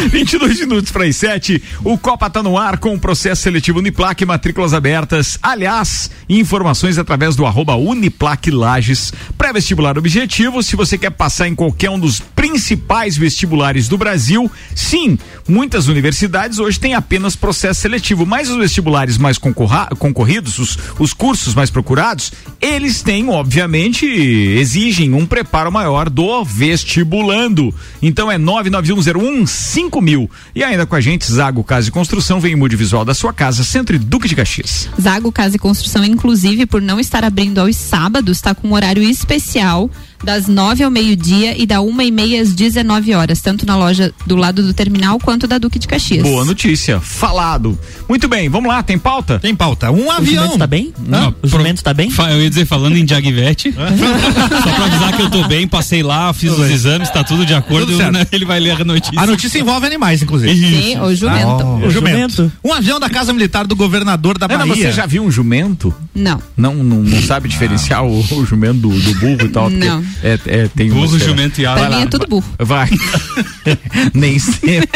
[0.10, 1.62] 22 minutos para as 7.
[1.84, 5.38] O Copa tá no ar com o processo seletivo Uniplac, matrículas abertas.
[5.42, 9.12] Aliás, informações através do arroba Uniplac Lages.
[9.38, 15.18] Pré-vestibular objetivo, se você quer passar em qualquer um dos principais vestibulares do Brasil, sim,
[15.48, 21.14] muitas universidades hoje têm apenas processo seletivo, mas os vestibulares mais concorra- concorridos, os, os
[21.14, 22.32] cursos mais procurados,
[22.62, 27.74] eles têm, obviamente, exigem um preparo maior do vestibulando.
[28.02, 30.30] Então é 99101 mil.
[30.54, 33.34] E ainda com a gente, Zago Casa e Construção, vem em mude visual da sua
[33.34, 34.90] casa, Centro e Duque de Caxias.
[35.00, 39.04] Zago Casa e Construção, inclusive, por não estar abrindo aos sábados, está com um horário
[39.04, 39.90] especial
[40.24, 44.14] das nove ao meio-dia e da uma e meia às 19 horas, tanto na loja
[44.26, 46.24] do lado do terminal quanto da Duque de Caxias.
[46.24, 47.78] Boa notícia, falado.
[48.08, 49.40] Muito bem, vamos lá, tem pauta?
[49.40, 49.92] Tem pauta.
[49.92, 50.44] Um O avião.
[50.44, 50.94] jumento tá bem?
[51.08, 52.10] Não, O jumento tá bem?
[52.32, 53.72] Eu ia dizer, falando em Jagvet,
[54.64, 57.54] só pra avisar que eu tô bem, passei lá, fiz os exames, tá tudo de
[57.54, 58.26] acordo, Tudo né?
[58.32, 59.20] ele vai ler a notícia.
[59.20, 60.54] A notícia envolve animais, inclusive.
[60.54, 61.66] Sim, o jumento.
[61.86, 62.52] O jumento.
[62.64, 64.76] Um avião da Casa Militar do governador da Ana, Bahia.
[64.76, 65.94] você já viu um jumento?
[66.14, 66.42] Não.
[66.58, 69.70] Não, não, não sabe diferenciar o, o jumento do, do burro e tal?
[69.70, 70.04] porque Não.
[70.24, 71.80] É, é, tem Burro, uma- jumento e asa.
[71.80, 72.46] Pra Vai mim lá, é tudo burro.
[72.60, 72.90] Vai.
[74.14, 74.90] Nem sempre.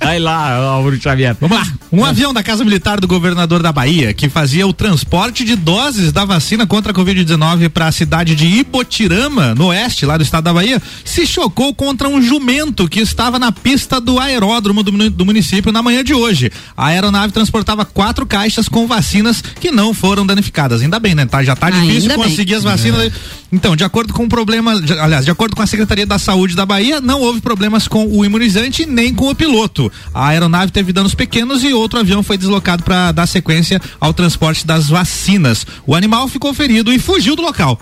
[0.00, 1.36] Vai lá, Álvaro Xavier.
[1.40, 1.66] Vamos lá.
[1.92, 6.12] Um avião da Casa Militar do governador da Bahia, que fazia o transporte de doses
[6.12, 10.44] da vacina contra a Covid-19 para a cidade de Ibotirama, no oeste, lá do estado
[10.44, 15.26] da Bahia, se chocou contra um jumento que estava na pista do aeródromo do, do
[15.26, 16.50] município na manhã de hoje.
[16.76, 20.82] A aeronave transportava quatro caixas com vacinas que não foram danificadas.
[20.82, 21.26] Ainda bem, né?
[21.26, 22.18] Tá, já tá Ainda difícil bem.
[22.18, 23.12] conseguir as vacinas.
[23.52, 26.54] Então, de acordo com o problema, de- aliás, de acordo com a Secretaria da Saúde
[26.54, 29.90] da Bahia, não houve problemas com o imunizante nem com o piloto.
[30.14, 34.64] A aeronave teve danos pequenos e outro avião foi deslocado para dar sequência ao transporte
[34.64, 35.66] das vacinas.
[35.84, 37.80] O animal ficou ferido e fugiu do local.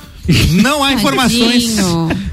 [0.50, 1.76] Não há informações,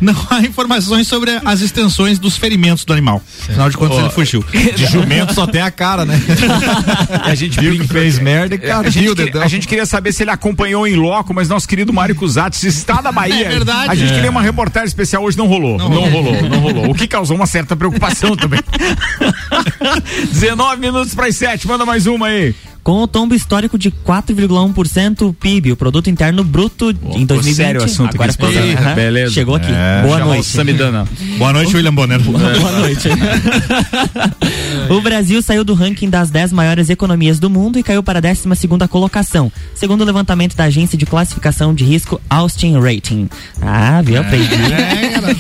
[0.02, 3.22] não há informações sobre as extensões dos ferimentos do animal.
[3.48, 4.44] Afinal de contas, Ó, ele fugiu.
[4.76, 6.20] De jumento só tem a cara, né?
[7.24, 9.68] A gente Viu que fez merda e cara, a, gente, viu o que- a gente
[9.68, 13.46] queria saber se ele acompanhou em loco, mas nosso querido Mário Cusatz está na Bahia.
[13.46, 13.90] É verdade.
[13.92, 14.16] A gente É.
[14.16, 15.78] queria uma reportagem especial hoje, não rolou.
[15.78, 16.42] Não, rolou.
[16.50, 16.90] não rolou.
[16.92, 18.60] O que causou uma certa preocupação também.
[20.32, 22.54] 19 minutos para as 7, manda mais uma aí.
[22.86, 27.56] Com o tombo histórico de 4,1% o PIB, o produto interno bruto em 2020.
[27.56, 28.54] sério o assunto agora sério.
[28.54, 28.80] programa.
[28.80, 28.94] Aham.
[28.94, 29.34] Beleza.
[29.34, 29.72] Chegou aqui.
[29.72, 30.46] É, Boa noite.
[30.46, 31.08] Samidana.
[31.40, 32.20] Boa noite, William Bonner.
[32.22, 32.40] Boa
[32.74, 33.10] noite.
[34.90, 38.22] o Brasil saiu do ranking das 10 maiores economias do mundo e caiu para a
[38.22, 38.44] 12
[38.90, 43.30] colocação, segundo o levantamento da agência de classificação de risco Austin Rating.
[43.62, 44.22] Ah, viu?
[44.22, 44.46] Aprendi.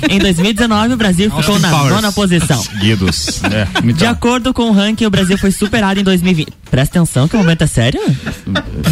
[0.09, 1.95] em 2019, o Brasil ficou Austin na Powers.
[1.95, 2.61] nona posição.
[2.61, 3.41] Seguidos.
[3.43, 6.47] É, De acordo com o ranking, o Brasil foi superado em 2020.
[6.69, 8.01] Presta atenção que o momento é sério.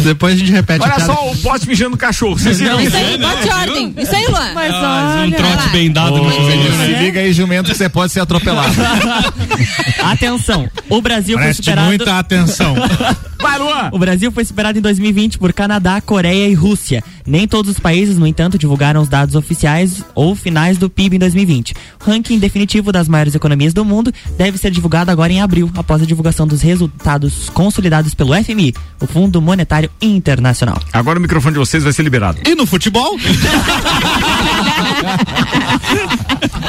[0.02, 2.38] Depois a gente repete Olha só o pote mijando no cachorro.
[2.38, 2.80] Vocês viram?
[2.80, 3.94] Isso aí, bote ordem.
[3.98, 4.54] Isso aí, Luan.
[4.54, 5.36] Mas Ah, um olha.
[5.36, 8.72] trote bem dado, ele, se liga aí, jumento, que você pode ser atropelado.
[10.02, 10.43] Atenção.
[10.44, 10.68] Atenção.
[10.88, 11.88] O Brasil foi Preste superado.
[11.88, 12.74] muita atenção.
[13.40, 13.90] Vai, Luan!
[13.92, 17.02] O Brasil foi superado em 2020 por Canadá, Coreia e Rússia.
[17.26, 21.18] Nem todos os países, no entanto, divulgaram os dados oficiais ou finais do PIB em
[21.18, 21.72] 2020.
[21.72, 21.76] O
[22.10, 26.06] ranking definitivo das maiores economias do mundo deve ser divulgado agora em abril, após a
[26.06, 30.80] divulgação dos resultados consolidados pelo FMI, o Fundo Monetário Internacional.
[30.92, 32.38] Agora o microfone de vocês vai ser liberado.
[32.46, 33.18] E no futebol?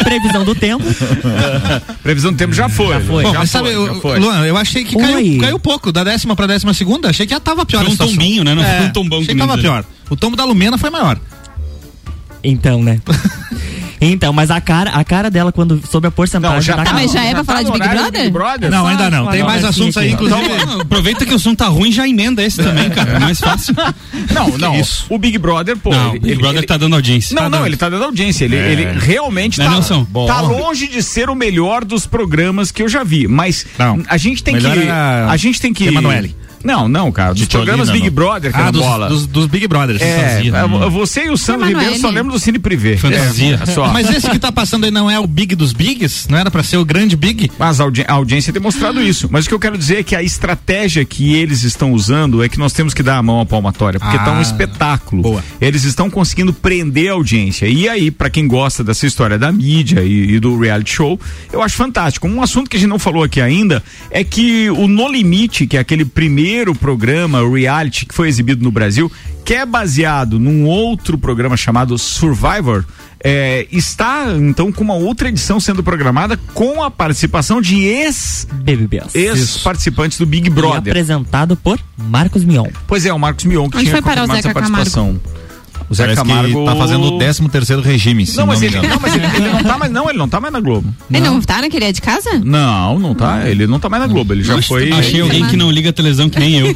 [0.03, 0.83] Previsão do tempo.
[2.03, 2.87] Previsão do tempo já foi.
[2.95, 3.23] Já foi.
[3.23, 4.19] Bom, já mas foi, sabe, já eu- foi.
[4.19, 7.39] Luan, eu achei que caiu, caiu pouco, da décima pra décima segunda, achei que já
[7.39, 8.53] tava pior Foi um tombinho, né?
[8.55, 9.67] Não É, foi um tombão Achei que tava dizer.
[9.67, 9.85] pior.
[10.09, 11.19] O tombo da Lumena foi maior.
[12.43, 12.99] Então, né?
[14.01, 16.91] Então, mas a cara, a cara dela quando soube a porcentagem Não, já da tá,
[16.91, 18.21] Ah, mas já é pra tá falar de Big Brother?
[18.21, 18.69] Big Brother?
[18.71, 19.27] Não, só ainda não.
[19.27, 20.23] Tem mais assuntos aí, aqui.
[20.25, 20.51] inclusive.
[20.55, 23.11] Então, aproveita que o som tá ruim já emenda esse também, cara.
[23.13, 23.73] É mais fácil.
[24.33, 24.75] Não, não.
[24.75, 25.05] isso?
[25.09, 25.91] O Big Brother, pô.
[25.91, 27.35] não, ele- o Big ele- Brother ele- tá dando audiência.
[27.35, 27.67] Não, Tá não, dando.
[27.67, 28.45] ele tá dando audiência.
[28.45, 30.05] Ele, ele realmente Né, tá, Nelson?
[30.27, 33.27] tá longe de ser o melhor dos programas que eu já vi.
[33.27, 34.01] Mas Não.
[34.07, 34.83] a gente tem Melhor que.
[34.83, 35.85] era A gente tem que.
[35.87, 36.35] Emanuele.
[36.65, 37.33] Não, não, cara.
[37.33, 38.13] Dos Titiolina, programas Big não.
[38.13, 39.07] Brother, que Ah, dos, bola.
[39.07, 40.01] dos, dos Big Brothers.
[40.01, 40.53] É, Fantasia,
[40.85, 41.67] é, você e o Sandro.
[41.67, 42.97] Ribeiro só lembram do Cine Privé.
[42.97, 43.59] Fantasia.
[43.61, 43.87] É, só.
[43.93, 46.27] Mas esse que tá passando aí não é o Big dos Bigs?
[46.29, 47.51] Não era pra ser o grande Big?
[47.59, 49.27] Mas a, audi- a audiência tem mostrado isso.
[49.31, 52.49] Mas o que eu quero dizer é que a estratégia que eles estão usando é
[52.49, 55.21] que nós temos que dar a mão à palmatória, porque Ah, tá um espetáculo.
[55.21, 55.43] boa.
[55.61, 57.67] Eles estão conseguindo prender a audiência.
[57.67, 61.19] E aí, pra quem gosta dessa história da mídia e, e do reality show,
[61.53, 62.27] eu acho fantástico.
[62.27, 65.77] Um assunto que a gente não falou aqui ainda é que o No Limite, que
[65.77, 69.11] é aquele primeiro programa o reality que foi exibido no Brasil,
[69.43, 72.85] que é baseado num outro programa chamado Survivor,
[73.23, 79.15] é, está então com uma outra edição sendo programada com a participação de ex BBBs.
[79.15, 80.91] ex-participantes do Big E Brother.
[80.91, 82.67] apresentado por Marcos Mion.
[82.87, 85.19] Pois é, o Marcos Mion que Onde tinha foi parar o confirmado essa Zeca Camargo?
[85.89, 88.59] O Zé Parece Camargo que tá fazendo o 13 terceiro regime, se Não, não, mas
[88.59, 88.93] me ele, engano.
[88.95, 90.93] não, mas ele, ele não tá mais, não, ele não tá mais na Globo.
[91.11, 92.41] Ele não tá naquele é de casa?
[92.43, 95.55] Não, não tá, ele não tá mais na Globo, ele já foi Achei alguém que
[95.57, 96.67] não liga a televisão que nem eu.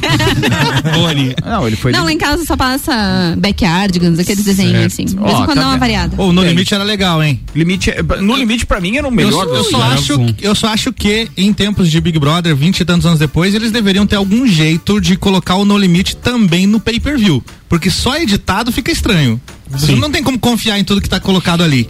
[1.44, 5.04] Não, ele foi Não, lá em casa só passa backyardigans, aqueles desenhos assim.
[5.04, 5.80] De vez em quando tá dá uma vendo?
[5.80, 6.14] variada.
[6.18, 7.40] Ou no limite era legal, hein?
[7.54, 10.54] limite, é- no limite pra mim era o Eu, melhor eu dos só acho, eu
[10.54, 14.06] só acho que em tempos de Big Brother, 20 e tantos anos depois, eles deveriam
[14.06, 17.42] ter algum jeito de colocar o No Limite também no pay-per-view.
[17.68, 19.40] Porque só editado fica estranho.
[19.70, 21.86] Você não tem como confiar em tudo que tá colocado ali.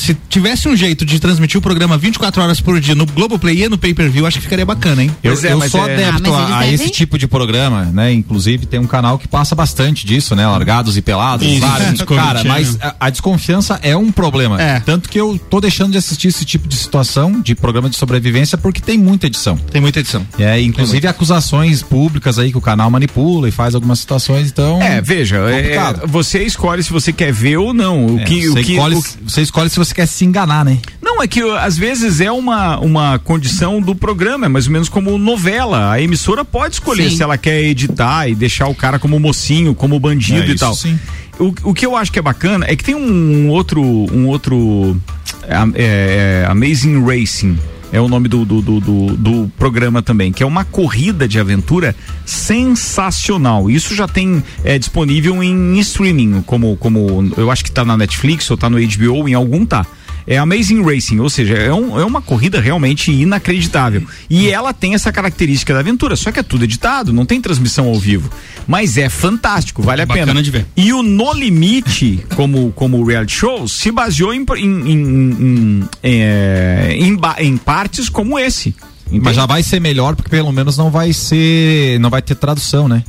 [0.00, 3.68] Se tivesse um jeito de transmitir o programa 24 horas por dia no Globoplay e
[3.68, 5.10] no pay-per-view, acho que ficaria bacana, hein?
[5.22, 8.12] Eu, é, eu sou é- adepto Ah, a, a esse tipo de programa, né?
[8.12, 10.46] Inclusive tem um canal que passa bastante disso, né?
[10.46, 12.00] Largados e pelados, Isso, vários.
[12.08, 14.60] Cara, mas a, a desconfiança é um problema.
[14.60, 14.80] É.
[14.80, 18.56] Tanto que eu tô deixando de assistir esse tipo de situação, de programa de sobrevivência,
[18.56, 19.56] porque tem muita edição.
[19.56, 20.26] Tem muita edição.
[20.38, 24.80] É, inclusive acusações públicas aí que o canal manipula e faz algumas situações, então.
[24.82, 26.06] É, veja, é, Complicado.
[26.08, 28.06] você escolhe se você quer ver ou não.
[28.06, 30.24] O É, que, o você, que, escolhe, o que- você escolhe se você quer se
[30.24, 30.78] enganar, né?
[31.02, 34.88] Não, é que às vezes é uma, uma condição do programa, é mais ou menos
[34.88, 35.92] como novela.
[35.92, 37.16] A emissora pode escolher Sim.
[37.16, 40.58] se ela quer editar e deixar o cara como mocinho, como bandido É, e isso
[40.58, 40.74] tal.
[40.74, 40.98] sim.
[41.38, 43.80] O, o que eu acho que é bacana é que tem um outro.
[43.82, 45.00] Um outro
[45.44, 47.58] é, é, Amazing Racing.
[47.92, 51.40] É o nome do, do, do, do- do programa também, que é uma corrida de
[51.40, 53.68] aventura sensacional.
[53.70, 58.50] Isso já tem é, disponível em streaming, como, como eu acho que tá na Netflix
[58.50, 59.84] ou tá no HBO, em algum tá.
[60.32, 64.04] É Amazing Racing, ou seja, é, um- é uma corrida realmente inacreditável.
[64.30, 67.86] E ela tem essa característica da aventura, só que é tudo editado, não tem transmissão
[67.88, 68.30] ao vivo.
[68.64, 70.40] Mas é fantástico, vale a Bacana pena.
[70.42, 70.66] de ver.
[70.76, 75.00] E o No Limite, como, como reality show, se baseou em, em, em,
[75.32, 78.74] em, é, em em partes como esse.
[79.08, 79.24] Entende?
[79.24, 82.86] Mas já vai ser melhor porque pelo menos não vai ser, não vai ter tradução,
[82.86, 83.02] né?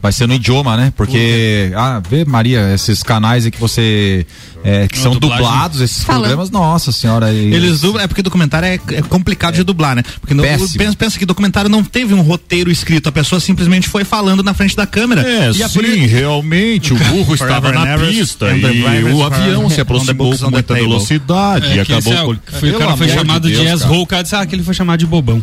[0.00, 0.92] Vai ser no idioma, né?
[0.96, 4.24] Porque, ah, vê Maria, esses canais aí que você,
[4.62, 5.44] é, que são dublagem.
[5.44, 6.20] dublados, esses Fala.
[6.20, 7.32] programas, nossa senhora.
[7.32, 10.04] e- Eles dublam, é porque documentário é, é complicado de dublar, né?
[10.20, 14.04] Porque no, pensa, pensa que documentário não teve um roteiro escrito, a pessoa simplesmente foi
[14.04, 15.22] falando na frente da câmera.
[15.28, 19.80] É, E a sim, poli- realmente, o burro estava na pista e o avião se
[19.82, 22.12] aproximou com muita velocidade É, e acabou...
[22.12, 23.92] é o- foi, o cara foi chamado de, Deus, cara.
[23.94, 25.42] Ho, o cara disse, ah, que ele foi chamado de bobão.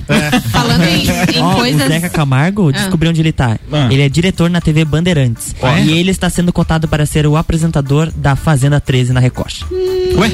[0.49, 1.03] Falando em,
[1.37, 1.81] em Ó, coisas.
[1.85, 3.57] O Zeca Camargo descobriu onde ele tá.
[3.71, 3.87] Ah.
[3.91, 5.55] Ele é diretor na TV Bandeirantes.
[5.85, 9.53] E ele está sendo cotado para ser o apresentador da Fazenda 13 na Record.
[10.17, 10.29] Ué?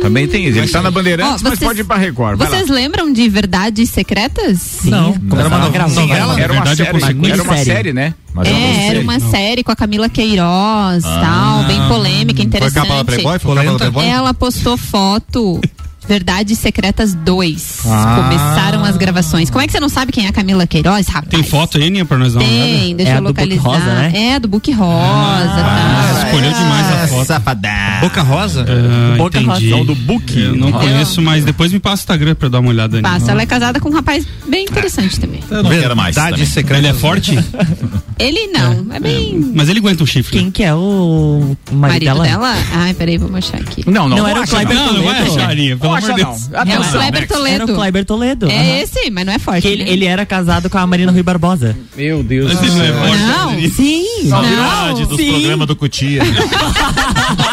[0.00, 0.58] Também tem isso.
[0.58, 2.38] Ele tá na Bandeirantes, mas vocês- pode ir pra Record.
[2.38, 2.56] Vai lá.
[2.56, 4.60] Vocês lembram de Verdades Secretas?
[4.60, 6.40] Sim, Não, começaram era uma novela?
[6.40, 8.14] Era uma, é série, uma era uma série, né?
[8.34, 12.74] Mas É, era uma série com a Camila Queiroz, tal, bem polêmica, Foi interessante.
[12.88, 13.38] capa da Playboy?
[13.38, 13.78] Foi capa da.
[13.78, 14.06] Playboy?
[14.06, 15.60] Ela postou foto.
[16.06, 17.80] Verdades Secretas 2.
[17.86, 18.22] Ah.
[18.22, 19.50] Começaram as gravações.
[19.50, 21.28] Como é que você não sabe quem é a Camila Queiroz, rapaz?
[21.30, 22.68] Tem foto aí, Ninha, pra nós dar uma olhada?
[22.68, 23.62] Tem, deixa É eu a do Book localizar.
[23.68, 24.12] Rosa, né?
[24.14, 24.88] É, do Book Rosa.
[24.88, 26.22] tá.
[26.24, 27.26] Escolheu demais a foto.
[27.26, 27.70] Safadão.
[28.00, 28.66] Boca Rosa?
[28.68, 29.70] Ah, Boca entendi.
[29.72, 29.84] Rosa.
[29.84, 30.38] do book.
[30.40, 33.02] Eu não conheço, mas depois me passa o Instagram pra eu dar uma olhada aí.
[33.02, 35.40] Passa, ela é casada com um rapaz bem interessante também.
[35.50, 36.14] Eu não quero mais.
[36.14, 36.46] Verdade também.
[36.46, 36.78] secreta.
[36.80, 37.38] Ele é forte?
[38.18, 39.52] Ele não, é, bem.
[39.54, 40.38] Mas ele aguenta um chifre.
[40.38, 42.24] Quem que é o marido, Marido dela?
[42.24, 42.54] dela?
[42.74, 43.82] Ai, peraí, vou mostrar aqui.
[43.88, 46.48] Não, não, Não era o Kleber Não, não vai achar, Ninha, pelo Deus.
[46.48, 46.60] não.
[46.60, 46.82] É o.
[46.92, 47.74] Kleber Era o Toledo.
[47.74, 48.50] Kleber Toledo.
[48.50, 48.82] É aham.
[48.82, 49.66] esse, mas não é forte.
[49.66, 49.90] Ele, né?
[49.90, 51.76] ele era casado com a Marina Rui Barbosa.
[51.96, 53.22] Meu Deus Mas ele não é forte.
[53.22, 54.28] Não, Sim.
[54.28, 56.22] Saudade dos programas do Cutia.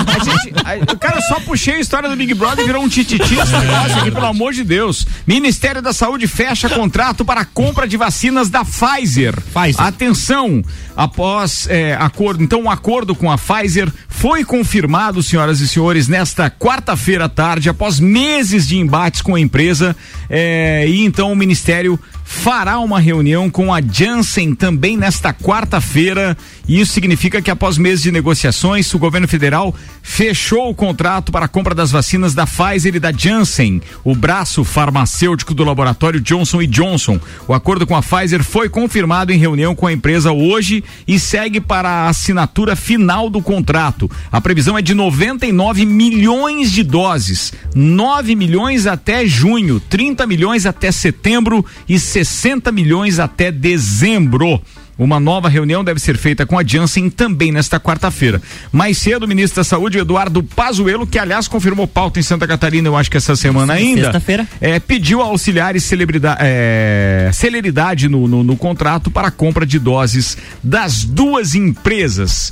[0.09, 2.89] A gente, a- o cara só puxei a história do Big Brother e virou um
[2.89, 5.05] tititi esse negócio aqui, pelo amor de Deus.
[5.27, 9.35] Ministério da Saúde fecha contrato para compra de vacinas da Pfizer.
[9.53, 9.81] Pfizer.
[9.81, 10.61] Atenção,
[10.95, 16.49] após é, acordo, então um acordo com a Pfizer foi confirmado, senhoras e senhores, nesta
[16.49, 19.95] quarta-feira à tarde, após meses de embates com a empresa,
[20.29, 26.37] é, e então o Ministério fará uma reunião com a Janssen também nesta quarta-feira.
[26.69, 31.45] E isso significa que após meses de negociações, o governo federal fechou o contrato para
[31.45, 36.63] a compra das vacinas da Pfizer e da Janssen, o braço farmacêutico do laboratório Johnson
[36.67, 37.19] Johnson.
[37.47, 41.59] O acordo com a Pfizer foi confirmado em reunião com a empresa hoje e segue
[41.59, 44.09] para a assinatura final do contrato.
[44.31, 50.91] A previsão é de 99 milhões de doses, 9 milhões até junho, 30 milhões até
[50.91, 54.61] setembro e 60 milhões até dezembro.
[54.99, 58.41] Uma nova reunião deve ser feita com a Janssen também nesta quarta-feira.
[58.69, 62.89] Mais cedo, o ministro da Saúde, Eduardo Pazuello, que aliás confirmou pauta em Santa Catarina,
[62.89, 64.03] eu acho que essa semana ainda.
[64.03, 64.45] Sexta-feira.
[64.59, 69.79] É, pediu a auxiliares celebridade, é, celeridade no, no, no contrato para a compra de
[69.79, 72.51] doses das duas empresas.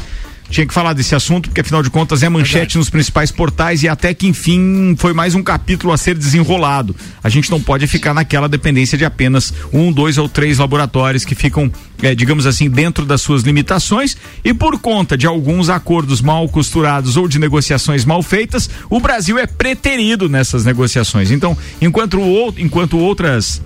[0.49, 3.89] Tinha que falar desse assunto, porque afinal de contas é manchete nos principais portais e
[3.89, 6.95] até que enfim foi mais um capítulo a ser desenrolado.
[7.23, 11.35] A gente não pode ficar naquela dependência de apenas um, dois ou três laboratórios que
[11.35, 11.71] ficam,
[12.01, 17.17] eh, digamos assim, dentro das suas limitações e por conta de alguns acordos mal costurados
[17.17, 21.29] ou de negociações mal feitas, o Brasil é preterido nessas negociações.
[21.29, 23.61] Então, enquanto, o, enquanto outras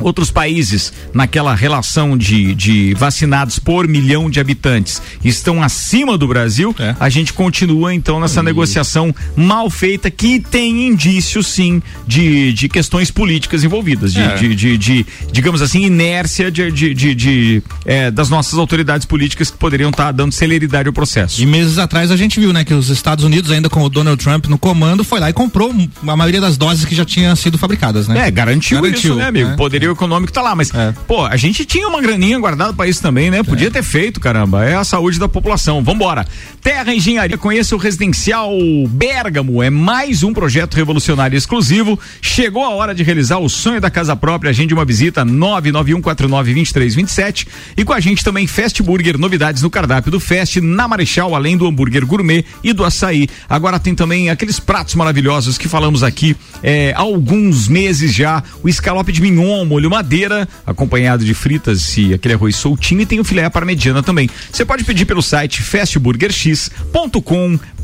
[0.00, 6.74] outros países naquela relação de, de vacinados por milhão de habitantes estão acima do Brasil,
[6.78, 6.94] É.
[7.00, 13.10] a gente continua então nessa negociação mal feita que tem indícios sim de, de questões
[13.10, 14.34] políticas envolvidas, de, É.
[14.36, 19.56] de, de- de, digamos assim, inércia de, de, de- eh, das nossas autoridades políticas que
[19.56, 21.40] poderiam estar dando celeridade ao processo.
[21.42, 24.22] E meses atrás a gente viu, né, que os Estados Unidos, ainda com o Donald
[24.22, 25.74] Trump no comando, foi lá e comprou
[26.06, 28.28] a maioria das doses que já tinham sido fabricadas, né?
[28.28, 29.48] É, garantiu, Garantiu, isso, né, amigo?
[29.50, 29.56] né?
[29.88, 30.92] Poderio econômico tá lá, mas, É.
[31.06, 33.42] pô, a gente tinha uma graninha guardada pra isso também, né?
[33.42, 34.64] Podia ter feito, caramba.
[34.64, 35.82] É a saúde da população.
[35.82, 36.26] Vambora.
[36.62, 38.50] Terra Engenharia, conheça o residencial
[38.88, 39.62] Bergamo.
[39.62, 41.98] É mais um projeto revolucionário exclusivo.
[42.20, 44.50] Chegou a hora de realizar o sonho da casa própria.
[44.50, 50.20] Agende uma visita 991492327 e com a gente também Fast Burger, novidades no cardápio do
[50.20, 53.28] Fast, na Marechal, além do hambúrguer gourmet e do açaí.
[53.48, 58.42] Agora tem também aqueles pratos maravilhosos que falamos aqui é, há alguns meses já.
[58.62, 63.20] O escalope de mignon, molho madeira, acompanhado de fritas e aquele arroz soltinho e tem
[63.20, 64.28] o filé à parmegiana também.
[64.50, 67.77] Você pode pedir pelo site fastburgerx.com.br.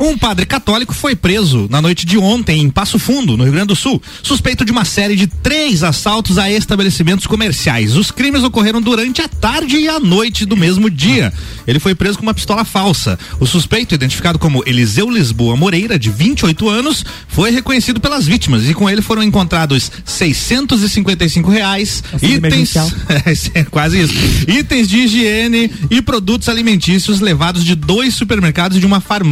[0.00, 3.66] Um padre católico foi preso na noite de ontem em Passo Fundo, no Rio Grande
[3.66, 7.96] do Sul, suspeito de uma série de três assaltos a estabelecimentos comerciais.
[7.96, 11.32] Os crimes ocorreram durante a tarde e a noite do mesmo dia.
[11.66, 13.18] Ele foi preso com uma pistola falsa.
[13.40, 18.74] O suspeito, identificado como Eliseu Lisboa Moreira, de 28 anos, foi reconhecido pelas vítimas e
[18.74, 22.90] com ele foram encontrados 655 reais, Auxílio itens, emergencial.
[23.54, 24.14] é, quase isso,
[24.46, 29.31] itens de higiene e produtos alimentícios levados de dois supermercados e de uma farmácia.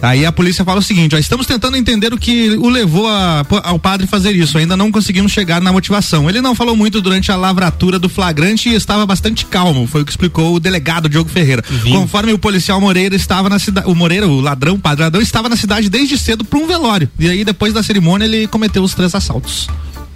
[0.00, 3.44] Aí a polícia fala o seguinte: ó, estamos tentando entender o que o levou a-
[3.64, 4.56] ao padre fazer isso.
[4.58, 6.28] Ainda não conseguimos chegar na motivação.
[6.28, 9.86] Ele não falou muito durante a lavratura do flagrante e estava bastante calmo.
[9.86, 11.62] Foi o que explicou o delegado Diogo Ferreira.
[11.92, 15.48] Conforme o policial Moreira estava na cidade, o Moreira, o ladrão, o padre ladrão, estava
[15.48, 17.08] na cidade desde cedo para um velório.
[17.18, 19.68] E aí depois da cerimônia ele cometeu os três assaltos.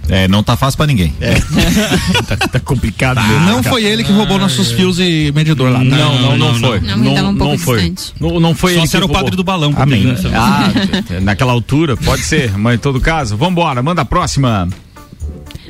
[0.09, 1.13] É, não tá fácil pra ninguém.
[2.27, 3.69] tá, tá complicado mesmo, não cara.
[3.69, 5.79] foi ele que roubou nossos fios e medidor lá.
[5.79, 5.85] tá?
[5.85, 6.79] Não, não, não, foi.
[6.81, 7.93] Não, ele tava um pouco foi.
[8.19, 9.73] Não, não foi Só ele que era o padre do balão.
[9.73, 10.01] pra Amém.
[10.01, 10.69] pegar essa- Ah,
[11.21, 14.67] naquela altura, pode ser, mas em todo caso, vambora, manda a próxima.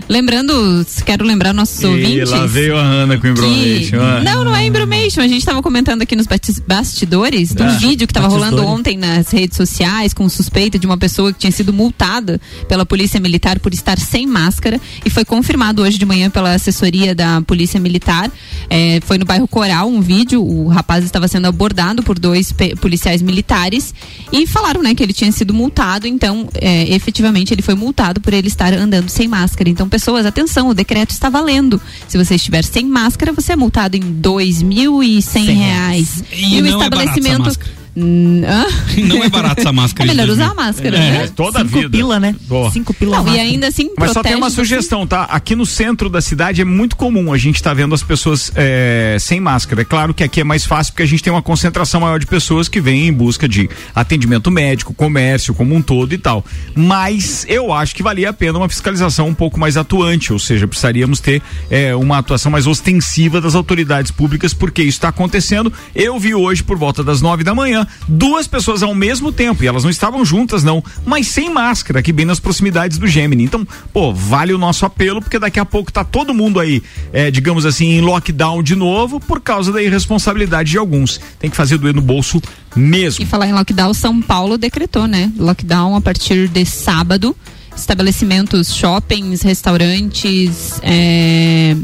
[0.09, 2.29] Lembrando, quero lembrar nossos E ouvintes.
[2.29, 3.99] lá veio a Ana com o Embromation.
[4.01, 4.21] ah.
[4.23, 5.21] Não, não é Embromation.
[5.21, 6.27] A gente tava comentando aqui nos
[6.67, 10.85] bastidores de um Ah, vídeo que tava rolando ontem nas redes sociais com suspeita de
[10.85, 15.23] uma pessoa que tinha sido multada pela Polícia Militar por estar sem máscara e foi
[15.23, 18.29] confirmado hoje de manhã pela assessoria da Polícia Militar.
[18.69, 20.43] É, foi no bairro Coral um vídeo.
[20.43, 23.93] O rapaz estava sendo abordado por dois policiais militares
[24.31, 26.07] e falaram, né, que ele tinha sido multado.
[26.07, 29.69] Então, é, efetivamente, ele foi multado por ele estar andando sem máscara.
[29.69, 31.81] Então, pessoas, atenção, o decreto está valendo.
[32.09, 36.23] Se você estiver sem máscara, você é multado em 2.100 reais.
[36.29, 37.57] E não é barata essa
[37.95, 38.65] Hum, hã?
[39.05, 40.09] Não é barato essa máscara.
[40.09, 40.63] É melhor usar a 2000.
[40.65, 41.31] máscara, É, né?
[41.35, 41.89] toda a vida.
[41.89, 42.35] pila, né?
[42.47, 42.71] Boa.
[42.71, 43.21] Cinco pila.
[43.21, 44.55] Não, e ainda assim, Mas só tem uma você.
[44.55, 45.23] sugestão, tá?
[45.23, 49.17] Aqui no centro da cidade é muito comum a gente tá vendo as pessoas é,
[49.19, 49.81] sem máscara.
[49.81, 52.25] É claro que aqui é mais fácil porque a gente tem uma concentração maior de
[52.25, 56.43] pessoas que vêm em busca de atendimento médico, comércio como um todo e tal.
[56.75, 60.67] Mas eu acho que valia a pena uma fiscalização um pouco mais atuante, ou seja,
[60.67, 65.71] precisaríamos ter é, uma atuação mais ostensiva das autoridades públicas porque isso está acontecendo.
[65.95, 69.67] Eu vi hoje por volta das nove da manhã duas pessoas ao mesmo tempo e
[69.67, 73.43] elas não estavam juntas não, mas sem máscara aqui bem nas proximidades do Gemini.
[73.43, 76.81] Então, pô, vale o nosso apelo porque daqui a pouco tá todo mundo aí,
[77.11, 81.19] é, digamos assim, em lockdown de novo por causa da irresponsabilidade de alguns.
[81.39, 82.41] Tem que fazer doer no bolso
[82.75, 83.23] mesmo.
[83.23, 85.31] E falar em lockdown, São Paulo decretou, né?
[85.37, 87.35] Lockdown a partir de sábado.
[87.75, 91.75] Estabelecimentos, shoppings, restaurantes, é,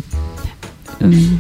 [1.02, 1.38] hum,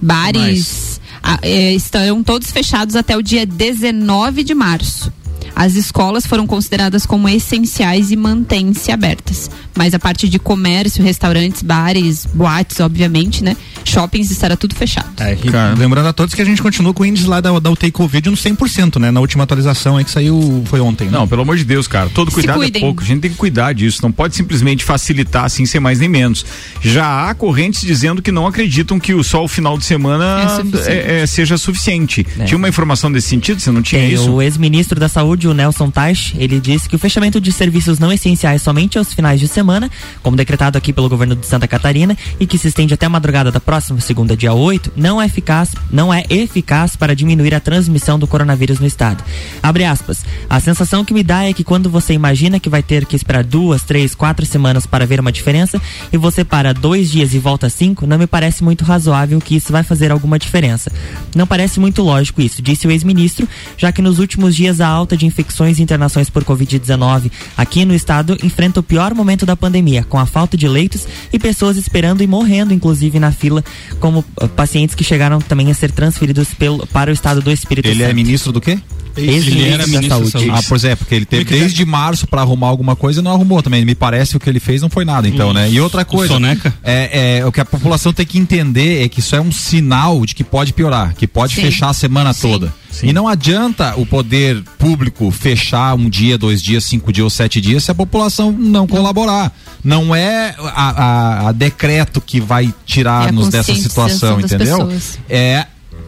[0.00, 1.01] bares a-
[1.42, 5.12] é, estarão todos fechados até o dia 19 de março.
[5.54, 9.50] As escolas foram consideradas como essenciais e mantêm-se abertas.
[9.76, 13.56] Mas a parte de comércio, restaurantes, bares, boates, obviamente, né?
[13.84, 15.08] Shoppings estará tudo fechado.
[15.20, 17.70] É, e lembrando a todos que a gente continua com o índice lá da, da
[17.70, 19.10] UTI Covid no 100%, né?
[19.10, 21.12] Na última atualização aí que saiu, foi ontem, né?
[21.12, 22.08] Não, pelo amor de Deus, cara.
[22.10, 23.02] Todo cuidado é pouco.
[23.02, 24.00] A gente tem que cuidar disso.
[24.02, 26.44] Não pode simplesmente facilitar assim, sem mais nem menos.
[26.80, 30.48] Já há correntes dizendo que não acreditam que o só o final de semana É
[30.48, 30.88] suficiente.
[30.88, 32.26] é- é- seja suficiente.
[32.46, 33.60] Tinha uma informação desse sentido?
[33.60, 34.30] Você não tinha isso?
[34.30, 38.12] o ex-ministro da Saúde, o Nelson Teich, ele disse que o fechamento de serviços não
[38.12, 39.90] essenciais somente aos finais de semana,
[40.22, 43.50] como decretado aqui pelo governo de Santa Catarina, e que se estende até a madrugada
[43.50, 48.18] da próxima segunda, dia 8, não é eficaz, não é eficaz para diminuir a transmissão
[48.18, 49.22] do coronavírus no estado.
[49.62, 50.24] Abre aspas.
[50.48, 53.44] A sensação que me dá é que quando você imagina que vai ter que esperar
[53.44, 55.80] duas, três, quatro semanas para ver uma diferença,
[56.12, 59.72] e você para dois dias e volta cinco, não me parece muito razoável que isso
[59.72, 60.92] vai fazer alguma diferença.
[61.34, 65.16] Não parece muito lógico isso, disse o ex-ministro, já que nos últimos dias a alta
[65.16, 70.04] de infecções e internações por Covid-19 aqui no estado enfrenta o pior momento da pandemia,
[70.04, 73.64] com a falta de leitos e pessoas esperando e morrendo, inclusive, na fila,
[73.98, 77.86] como ah, pacientes que chegaram também a ser transferidos pelo, para o estado do Espírito
[77.88, 78.10] Ele Santo.
[78.10, 78.78] é ministro do quê?
[79.16, 80.50] Ex-ministro da saúde.
[80.50, 83.62] Ah, pois é, porque ele teve desde março pra arrumar alguma coisa e não arrumou
[83.62, 83.84] também.
[83.84, 85.70] Me parece que o que ele fez não foi nada, então, né?
[85.70, 86.34] E outra coisa.
[86.34, 86.72] soneca?
[86.82, 90.24] É, é, o que a população tem que entender é que isso é um sinal
[90.24, 91.62] de que pode piorar, que pode Sim.
[91.62, 92.50] fechar a semana Sim.
[92.50, 92.74] toda.
[93.02, 97.58] E não adianta o poder público fechar um dia, dois dias, cinco dias ou sete
[97.60, 99.50] dias se a população não colaborar.
[99.82, 104.78] Não é a, a- a decreto que vai É tirar-nos dessa conscientização situação, entendeu?
[104.86, 105.18] pessoas.
[105.28, 105.66] É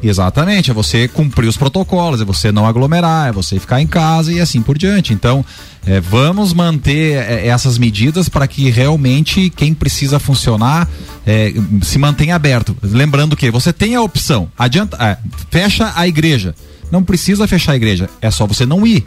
[0.08, 4.30] Exatamente, é você cumprir os protocolos, é você não aglomerar, é você ficar em casa
[4.30, 5.14] e assim por diante.
[5.14, 5.44] Então,
[5.86, 10.86] é, vamos manter é, essas medidas para que realmente quem precisa funcionar
[11.26, 12.76] é, se mantenha aberto.
[12.82, 15.16] Lembrando que você tem a opção, adianta, é,
[15.50, 16.54] fecha a igreja.
[16.90, 19.04] Não precisa fechar a igreja, é só você não ir.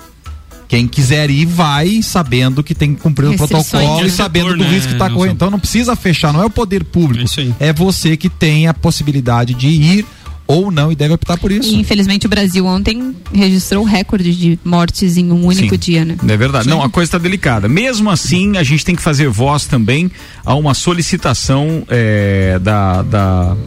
[0.68, 4.64] Quem quiser ir, vai sabendo que tem que cumprir o protocolo e sabendo setor, do
[4.66, 5.34] né, risco que está correndo.
[5.34, 7.24] Então não precisa fechar, não é o poder público.
[7.60, 10.06] É você que tem a possibilidade de ir
[10.48, 11.70] ou não e deve optar por isso.
[11.70, 15.80] E infelizmente o Brasil ontem registrou recorde de mortes em um único Sim.
[15.80, 16.16] dia, né?
[16.28, 16.70] É verdade.
[16.70, 17.68] Não, a coisa está delicada.
[17.68, 20.10] Mesmo assim, a gente tem que fazer voz também
[20.46, 23.58] a uma solicitação eh, da, da,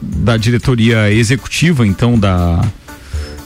[0.00, 2.60] da diretoria executiva, então, da,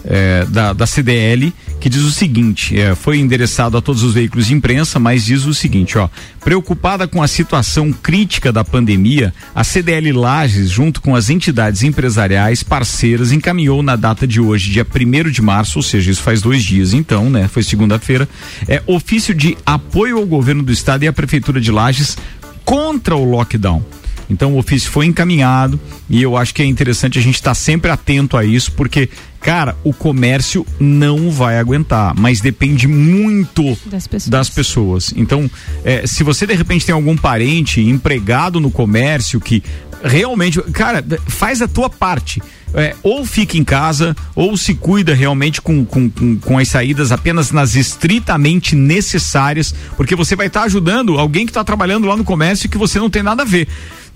[0.04, 4.46] eh, da, da CDL, que diz o seguinte: eh, foi endereçado a todos os veículos
[4.46, 6.08] de imprensa, mas diz o seguinte, ó.
[6.42, 12.62] Preocupada com a situação crítica da pandemia, a CDL Lages, junto com as entidades empresariais
[12.62, 16.62] parceiras, encaminhou na data de hoje, dia 1 de março, ou seja, isso faz dois
[16.64, 17.48] dias então, né?
[17.48, 18.28] Foi segunda-feira,
[18.66, 22.16] é ofício de apoio ao governo do estado e à prefeitura de Lages
[22.64, 23.84] contra o lockdown.
[24.30, 25.78] Então o ofício foi encaminhado
[26.08, 29.10] e eu acho que é interessante a gente estar sempre atento a isso, porque,
[29.40, 34.28] cara, o comércio não vai aguentar, mas depende muito Das pessoas.
[34.30, 35.14] das pessoas.
[35.16, 35.50] Então,
[35.84, 39.62] eh, se você de repente tem algum parente empregado no comércio que
[40.02, 42.40] realmente, cara, faz a tua parte.
[42.72, 47.10] é, ou fica em casa, ou se cuida realmente com, com, com, com as saídas
[47.10, 52.22] apenas nas estritamente necessárias, porque você vai estar ajudando alguém que está trabalhando lá no
[52.22, 53.66] comércio que você não tem nada a ver.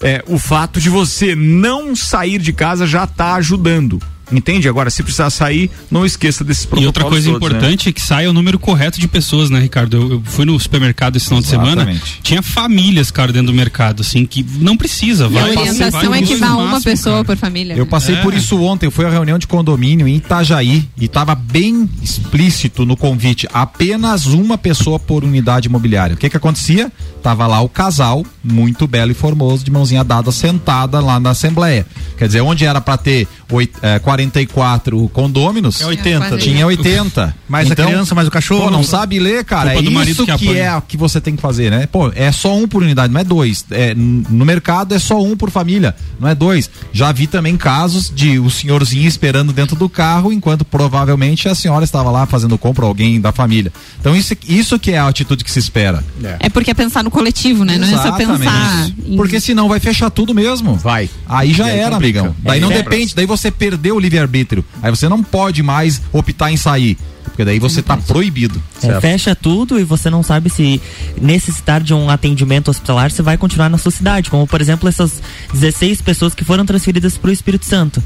[0.00, 4.00] É, o fato de você não sair de casa já está ajudando.
[4.32, 4.68] Entende?
[4.68, 6.86] Agora, se precisar sair, não esqueça desses E protocolos.
[6.86, 7.56] outra coisa todos, né?
[7.56, 9.96] importante é que saia o número correto de pessoas, né, Ricardo?
[9.96, 14.00] Eu, eu fui no supermercado esse final de semana, tinha famílias, cara, dentro do mercado,
[14.00, 15.24] assim, que não precisa.
[15.24, 17.24] E a vai, orientação vai é que vá uma máximo, pessoa cara.
[17.24, 17.74] por família.
[17.76, 18.22] Eu passei É.
[18.22, 22.86] por isso ontem, eu fui à reunião de condomínio em Itajaí e estava bem explícito
[22.86, 26.14] no convite, apenas uma pessoa por unidade imobiliária.
[26.14, 26.90] O que que acontecia?
[27.22, 31.86] Tava lá o casal, muito belo e formoso, de mãozinha dada, sentada lá na assembleia.
[32.16, 36.36] Quer dizer, onde era para ter oit, eh, 44 condôminos, É 80.
[36.38, 37.34] tinha 80.
[37.48, 38.64] Mais a criança, mais o cachorro.
[38.64, 39.74] Pô, não sabe ler, cara.
[39.74, 41.86] É isso que que, é o que você tem que fazer, né?
[41.86, 43.64] Pô, é só um por unidade, não é dois.
[43.70, 46.70] É, no mercado é só um por família, não é dois.
[46.92, 51.84] Já vi também casos de o senhorzinho esperando dentro do carro, enquanto provavelmente a senhora
[51.84, 53.72] estava lá fazendo compra, alguém da família.
[54.00, 56.02] Então isso, isso que é a atitude que se espera.
[56.40, 57.76] É porque é pensar no coletivo, né?
[57.78, 58.38] Não é só Exatamente.
[58.40, 58.88] pensar.
[59.06, 60.74] em- Porque senão vai fechar tudo mesmo.
[60.76, 61.08] Vai.
[61.28, 62.20] Aí já E aí era, complica.
[62.20, 62.36] amigão.
[62.42, 62.74] Daí É, não é.
[62.82, 64.64] depende, daí você perdeu o livre-arbítrio.
[64.82, 66.96] Aí você não pode mais optar em sair.
[67.24, 68.62] Porque daí você tá proibido.
[68.82, 70.80] É, fecha tudo e você não sabe se
[71.20, 74.30] necessitar de um atendimento hospitalar, você vai continuar na sua cidade.
[74.30, 75.20] Como, por exemplo, essas
[75.52, 78.00] 16 pessoas que foram transferidas para o Espírito Santo.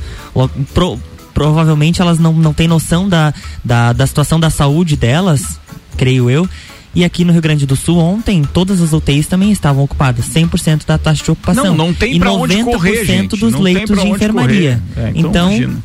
[0.72, 0.98] Pro-
[1.34, 5.58] provavelmente elas não, não têm noção da, da, da situação da saúde delas,
[5.96, 6.48] creio eu.
[6.94, 10.86] E aqui no Rio Grande do Sul, ontem, todas as UTIs também estavam ocupadas, 100%
[10.86, 11.64] da taxa de ocupação.
[11.66, 13.36] Não, não tem e pra onde correr, 90% gente.
[13.36, 14.82] dos não leitos de enfermaria.
[14.96, 15.82] É, então, então imagina.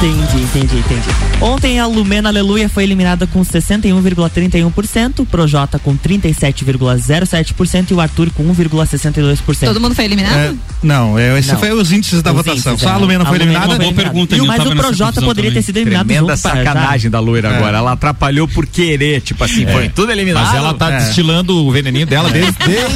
[0.05, 1.09] Entendi, entendi, entendi.
[1.41, 8.31] Ontem a Lumena Aleluia foi eliminada com 61,31%, o Projota com 37,07% e o Arthur
[8.33, 9.61] com 1,62%.
[9.67, 10.37] Todo mundo foi eliminado?
[10.37, 11.59] É, não, é, esse Não.
[11.59, 12.73] foi os índices da Os votação.
[12.73, 12.99] índices, Só a é.
[12.99, 13.77] Lumena foi A Lumena eliminada.
[13.77, 15.63] foi Boa pergunta, E o- eu mas tava o Projota poderia também.
[15.63, 17.57] ter sido eliminado Tremenda sacanagem da loira É.
[17.57, 17.79] agora.
[17.79, 20.45] Ela atrapalhou por querer, tipo assim, foi tudo eliminado.
[20.49, 20.99] Mas ela tá É.
[20.99, 22.53] destilando o veneninho dela desde.
[22.59, 22.95] desde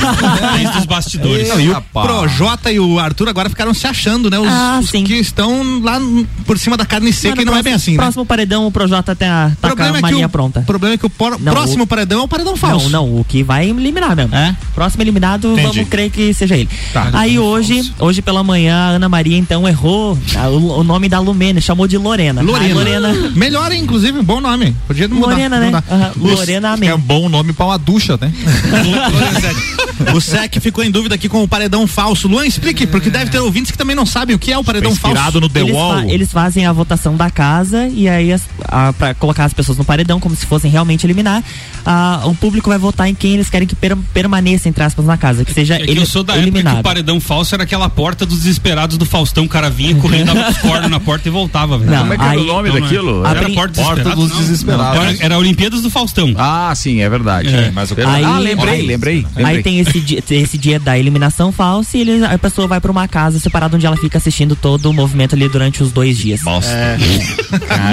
[0.59, 1.49] Desde os bastidores.
[1.49, 1.81] Não, e o.
[1.81, 4.39] Projota e o Arthur agora ficaram se achando, né?
[4.39, 5.99] Os, Ah, os que estão lá
[6.45, 7.97] por cima da carne seca e no não é bem assim, né?
[7.99, 10.61] Próximo paredão, o Projota tem a, tá com a é que mania o, pronta.
[10.61, 12.89] O problema é que o por- Não, próximo o- paredão é o paredão falso.
[12.91, 14.35] Não, não, o que vai eliminar mesmo.
[14.35, 14.55] É?
[14.75, 15.67] Próximo eliminado, Entendi.
[15.79, 16.69] vamos crer que seja ele.
[16.93, 17.11] Tá.
[17.13, 21.19] Aí hoje, hoje pela manhã, a Ana Maria então errou ah, o, o nome da
[21.21, 22.43] Lumena, chamou de Lorena.
[22.43, 22.71] Lorena.
[22.71, 23.31] Ah, Lorena.
[23.35, 24.75] Melhor, inclusive, um bom nome.
[24.87, 25.27] Podia mudar.
[25.33, 25.67] Lorena, né?
[25.67, 25.85] mudar.
[25.91, 26.89] Aham, O- Lorena Amém.
[26.91, 28.33] É um bom nome pra uma ducha, né?
[30.15, 32.29] O SEC ficou em dúvida aqui com o paredão falso.
[32.29, 34.93] Luan, explique, porque deve ter ouvintes que também não sabem o que é o paredão
[34.93, 35.41] Inspirado falso.
[35.41, 35.95] no The Eles, Wall.
[35.97, 39.77] fa- eles fazem a votação da casa e aí as, a, pra colocar as pessoas
[39.79, 41.43] no paredão como se fossem realmente eliminar.
[41.91, 45.17] Ah, o público vai votar em quem eles querem que per- permaneça, entre aspas, na
[45.17, 46.81] casa, que seja É que ele, eu sou da época que eliminado.
[46.81, 49.45] o paredão falso era aquela porta dos desesperados do Faustão.
[49.45, 51.91] O cara vinha correndo, dava os cornos na porta e voltava, velho.
[51.91, 52.89] Não, Como é que era aí- o nome Não, não é.
[52.89, 53.27] daquilo?
[53.27, 54.39] Era Abri- Porta, Porta Desesperados, dos não.
[54.41, 55.01] Desesperados.
[55.01, 56.35] Era, era Olimpíadas do Faustão.
[56.37, 57.49] Ah, sim, é verdade.
[57.49, 57.71] É.
[57.75, 59.45] Mas o Aí- ah, lembrei, aí- lembrei, lembrei.
[59.47, 62.93] Aí tem esse dia, esse dia da eliminação falsa e ele- a pessoa vai pra
[62.93, 66.41] uma casa separada onde ela fica assistindo todo o movimento ali durante os dois dias.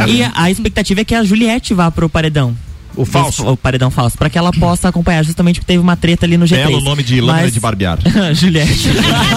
[0.07, 2.55] E a, a expectativa é que a Juliette vá pro paredão.
[2.95, 3.45] O falso.
[3.47, 4.17] O paredão falso.
[4.17, 6.67] Pra que ela possa acompanhar, justamente porque teve uma treta ali no G3.
[6.67, 7.99] Belo nome de lâmina Mas- de barbear.
[8.33, 8.89] Juliette.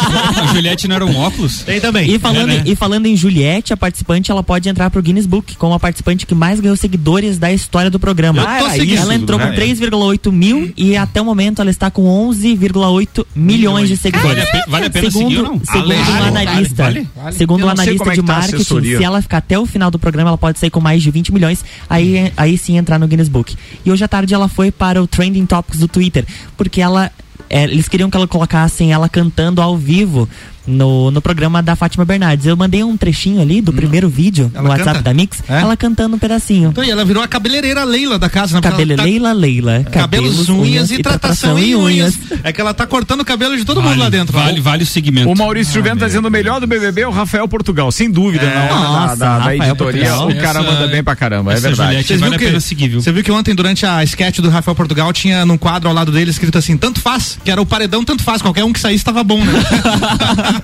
[0.54, 1.62] Juliette não era um óculos?
[1.62, 2.10] Tem também.
[2.10, 2.62] E falando, É, né?
[2.66, 5.80] em, e falando em Juliette, a participante ela pode entrar pro Guinness Book como a
[5.80, 8.38] participante que mais ganhou seguidores da história do programa.
[8.40, 9.46] Eu tô Ah, ela entrou né?
[9.48, 14.44] com 3,8 mil e até o momento ela está com 11,8 milhões de seguidores.
[14.44, 15.60] Vale a vale a pena segundo, seguir ou não?
[15.64, 17.36] Segundo Vale, um analista, vale, vale.
[17.36, 20.30] segundo um analista é de tá marketing, se ela ficar até o final do programa,
[20.30, 23.47] ela pode sair com mais de 20 milhões, aí, aí sim entrar no Guinness Book.
[23.84, 26.26] E hoje à tarde ela foi para o Trending Topics do Twitter,
[26.56, 27.10] porque ela
[27.50, 30.28] é, eles queriam que ela colocassem ela cantando ao vivo
[30.68, 32.46] no, no programa da Fátima Bernardes.
[32.46, 35.02] Eu mandei um trechinho ali do primeiro vídeo Ela no WhatsApp canta?
[35.02, 35.60] da Mix, É?
[35.60, 36.70] ela cantando um pedacinho.
[36.70, 38.60] Então, e ela virou a cabeleireira Leila da casa, né?
[38.62, 39.84] Ela tá- Leila Leila.
[39.90, 42.14] Cabelos, unhas e tratação em unhas.
[42.44, 44.32] É que ela tá cortando o cabelo de todo mundo lá dentro.
[44.32, 45.30] Vale, vale o segmento.
[45.30, 48.44] O Maurício Juvento tá dizendo o melhor do BBB é o Rafael Portugal, sem dúvida,
[48.44, 48.54] É.
[48.54, 50.04] na hora da- Nossa, da, da Rafael editoria.
[50.04, 50.28] Portugal.
[50.28, 52.04] O cara Essa- manda bem pra caramba, é verdade.
[52.06, 53.00] Vocês vale viu a pena seguir, viu?
[53.00, 56.12] Você viu que ontem, durante a sketch do Rafael Portugal, tinha num quadro ao lado
[56.12, 59.04] dele escrito assim, tanto faz, que era o paredão, tanto faz, qualquer um que saísse
[59.04, 59.52] tava bom, né?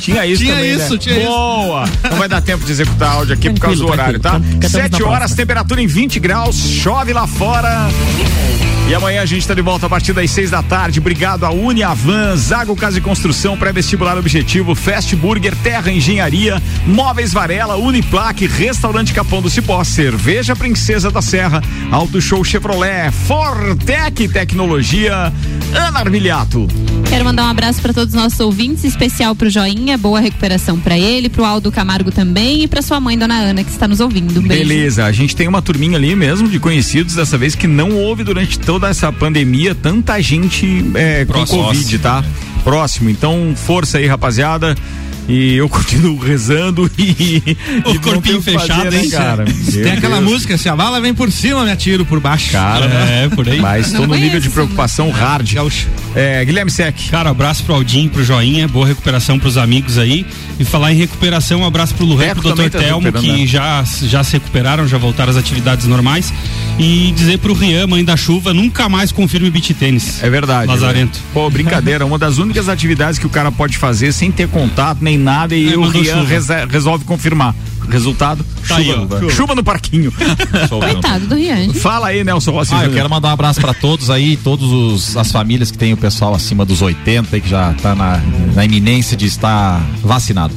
[0.00, 0.98] Tinha isso Tinha também, isso, né?
[0.98, 1.26] tinha isso.
[1.28, 1.84] Boa!
[2.10, 4.30] Não vai dar tempo de executar áudio aqui por causa do Tranquilo, horário, tá?
[4.40, 4.68] tranquilo.
[4.70, 5.36] 7 horas, próxima.
[5.36, 7.88] temperatura em 20 graus, chove lá fora.
[8.90, 10.98] E amanhã a gente tá de volta a partir das 6 da tarde.
[10.98, 17.76] Obrigado a Uniavan, Zago Casa e Construção, Pré-Vestibular Objetivo, Fast Burger, Terra Engenharia, Móveis Varela,
[17.76, 21.62] Uniplaque, Restaurante Capão do Cipó, Cerveja Princesa da Serra,
[21.92, 25.32] Auto Show Chevrolet, Fortec Tecnologia,
[25.72, 26.66] Ana Armiliato.
[27.08, 30.98] Quero mandar um abraço para todos os nossos ouvintes, especial pro Joinha, boa recuperação para
[30.98, 34.40] ele, pro Aldo Camargo também e para sua mãe, Dona Ana, que está nos ouvindo.
[34.40, 34.42] Um.
[34.42, 38.24] Beleza, a gente tem uma turminha ali mesmo de conhecidos dessa vez que não houve
[38.24, 41.44] durante toda essa pandemia tanta gente é, com.
[41.44, 42.24] Covid, tá?
[42.64, 43.10] Próximo.
[43.10, 44.74] Então, força aí, rapaziada.
[45.28, 47.56] E eu continuo rezando e.
[47.84, 49.10] O e corpinho fechado, fazer, né, hein?
[49.10, 49.44] cara?
[49.44, 50.30] Tem Meu aquela Deus.
[50.30, 52.50] música, se a bala vem por cima, me atiro por baixo.
[52.52, 53.60] Cara, É, por aí.
[53.60, 55.54] mas tô Não no nível conheço de preocupação hard.
[56.14, 56.96] É, Guilherme Sec.
[57.10, 60.26] Cara, abraço pro Aldinho, pro Joinha, boa recuperação pros amigos aí.
[60.58, 62.68] E falar em recuperação, um abraço pro Luan e pro Dr.
[62.70, 63.46] tá Telmo, que né?
[63.46, 66.32] já, já se recuperaram, já voltaram às atividades normais.
[66.78, 70.22] E dizer pro Rian, mãe da chuva, nunca mais confirme beat tênis.
[70.22, 70.66] É verdade.
[70.66, 71.18] Lazarento.
[71.18, 71.24] né?
[71.32, 72.04] Pô, brincadeira.
[72.04, 75.72] Uma das únicas atividades que o cara pode fazer sem ter contato nem nada e
[75.72, 76.24] É, o Rian
[76.68, 77.54] resolve confirmar.
[77.88, 79.30] Resultado: Tá chuva, aí, ó, chuva.
[79.32, 80.12] chuva no parquinho.
[80.68, 81.72] Coitado do Rian.
[81.74, 82.72] Fala aí, Nelson Rossi.
[82.74, 85.92] Ah, eu quero mandar um abraço pra todos aí, todos os, as famílias que tem
[85.92, 88.20] o pessoal acima dos 80 aí que já tá na,
[88.54, 90.54] na iminência de estar vacinado.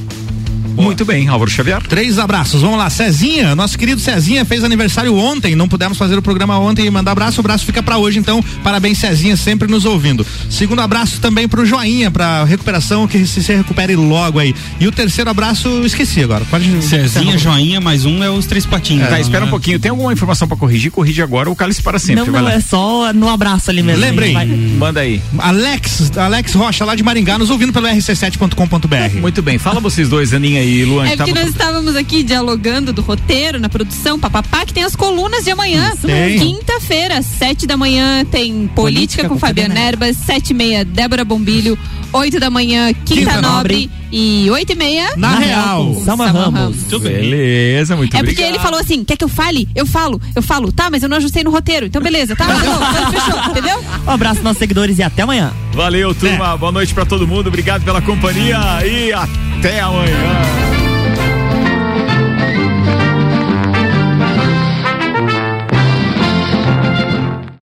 [0.83, 1.81] Muito bem, Álvaro Xavier.
[1.83, 2.61] Três abraços.
[2.61, 6.85] Vamos lá, Cezinha, nosso querido Cezinha fez aniversário ontem, não pudemos fazer o programa ontem
[6.85, 10.25] e mandar abraço, o abraço fica pra hoje, então parabéns Cezinha, sempre nos ouvindo.
[10.49, 14.53] Segundo abraço também pro Joinha, pra recuperação, que se, se recupere logo aí.
[14.79, 16.81] E o terceiro abraço, esqueci agora, pode...
[16.83, 19.07] Cezinha, Joinha, mais um é os três patinhos.
[19.07, 19.79] tá, espera um pouquinho.
[19.79, 20.91] Tem alguma informação pra corrigir?
[20.91, 22.25] Corrige agora ou cale-se para sempre.
[22.25, 22.55] não, vai não, lá.
[22.55, 24.01] é só no abraço ali mesmo.
[24.01, 24.33] Lembrei.
[24.33, 24.45] Vai.
[24.45, 25.21] Manda aí.
[25.37, 29.19] Alex, Alex Rocha, lá de Maringá, nos ouvindo pelo rc7.com.br.
[29.19, 29.57] Muito bem.
[29.57, 31.05] Fala vocês dois, Aninha e Luan.
[31.07, 34.95] É que tava- nós estávamos aqui dialogando do roteiro, na produção, papapá, que tem as
[34.95, 35.91] colunas de amanhã.
[36.39, 41.23] Quinta-feira, sete da manhã, tem Política, Política com, com Fabiana Erbas, sete e meia, Débora
[41.23, 41.77] Bombilho,
[42.13, 43.91] oito da manhã, Quinta, Quinta Nobre, Nobre.
[44.11, 45.95] e oito e meia, Na real.
[46.05, 46.77] Salma Ramos.
[47.01, 48.25] Beleza, muito É obrigado.
[48.25, 49.67] porque ele falou assim, quer que eu fale?
[49.75, 51.85] Eu falo, eu falo, tá, mas eu não ajustei no roteiro.
[51.87, 53.83] Então beleza, tá, falou, então fechou, entendeu?
[54.07, 55.51] Um abraço aos nossos seguidores e até amanhã.
[55.73, 56.55] Valeu, turma.
[56.57, 57.47] Boa noite pra todo mundo.
[57.47, 60.72] Obrigado pela companhia e até amanhã.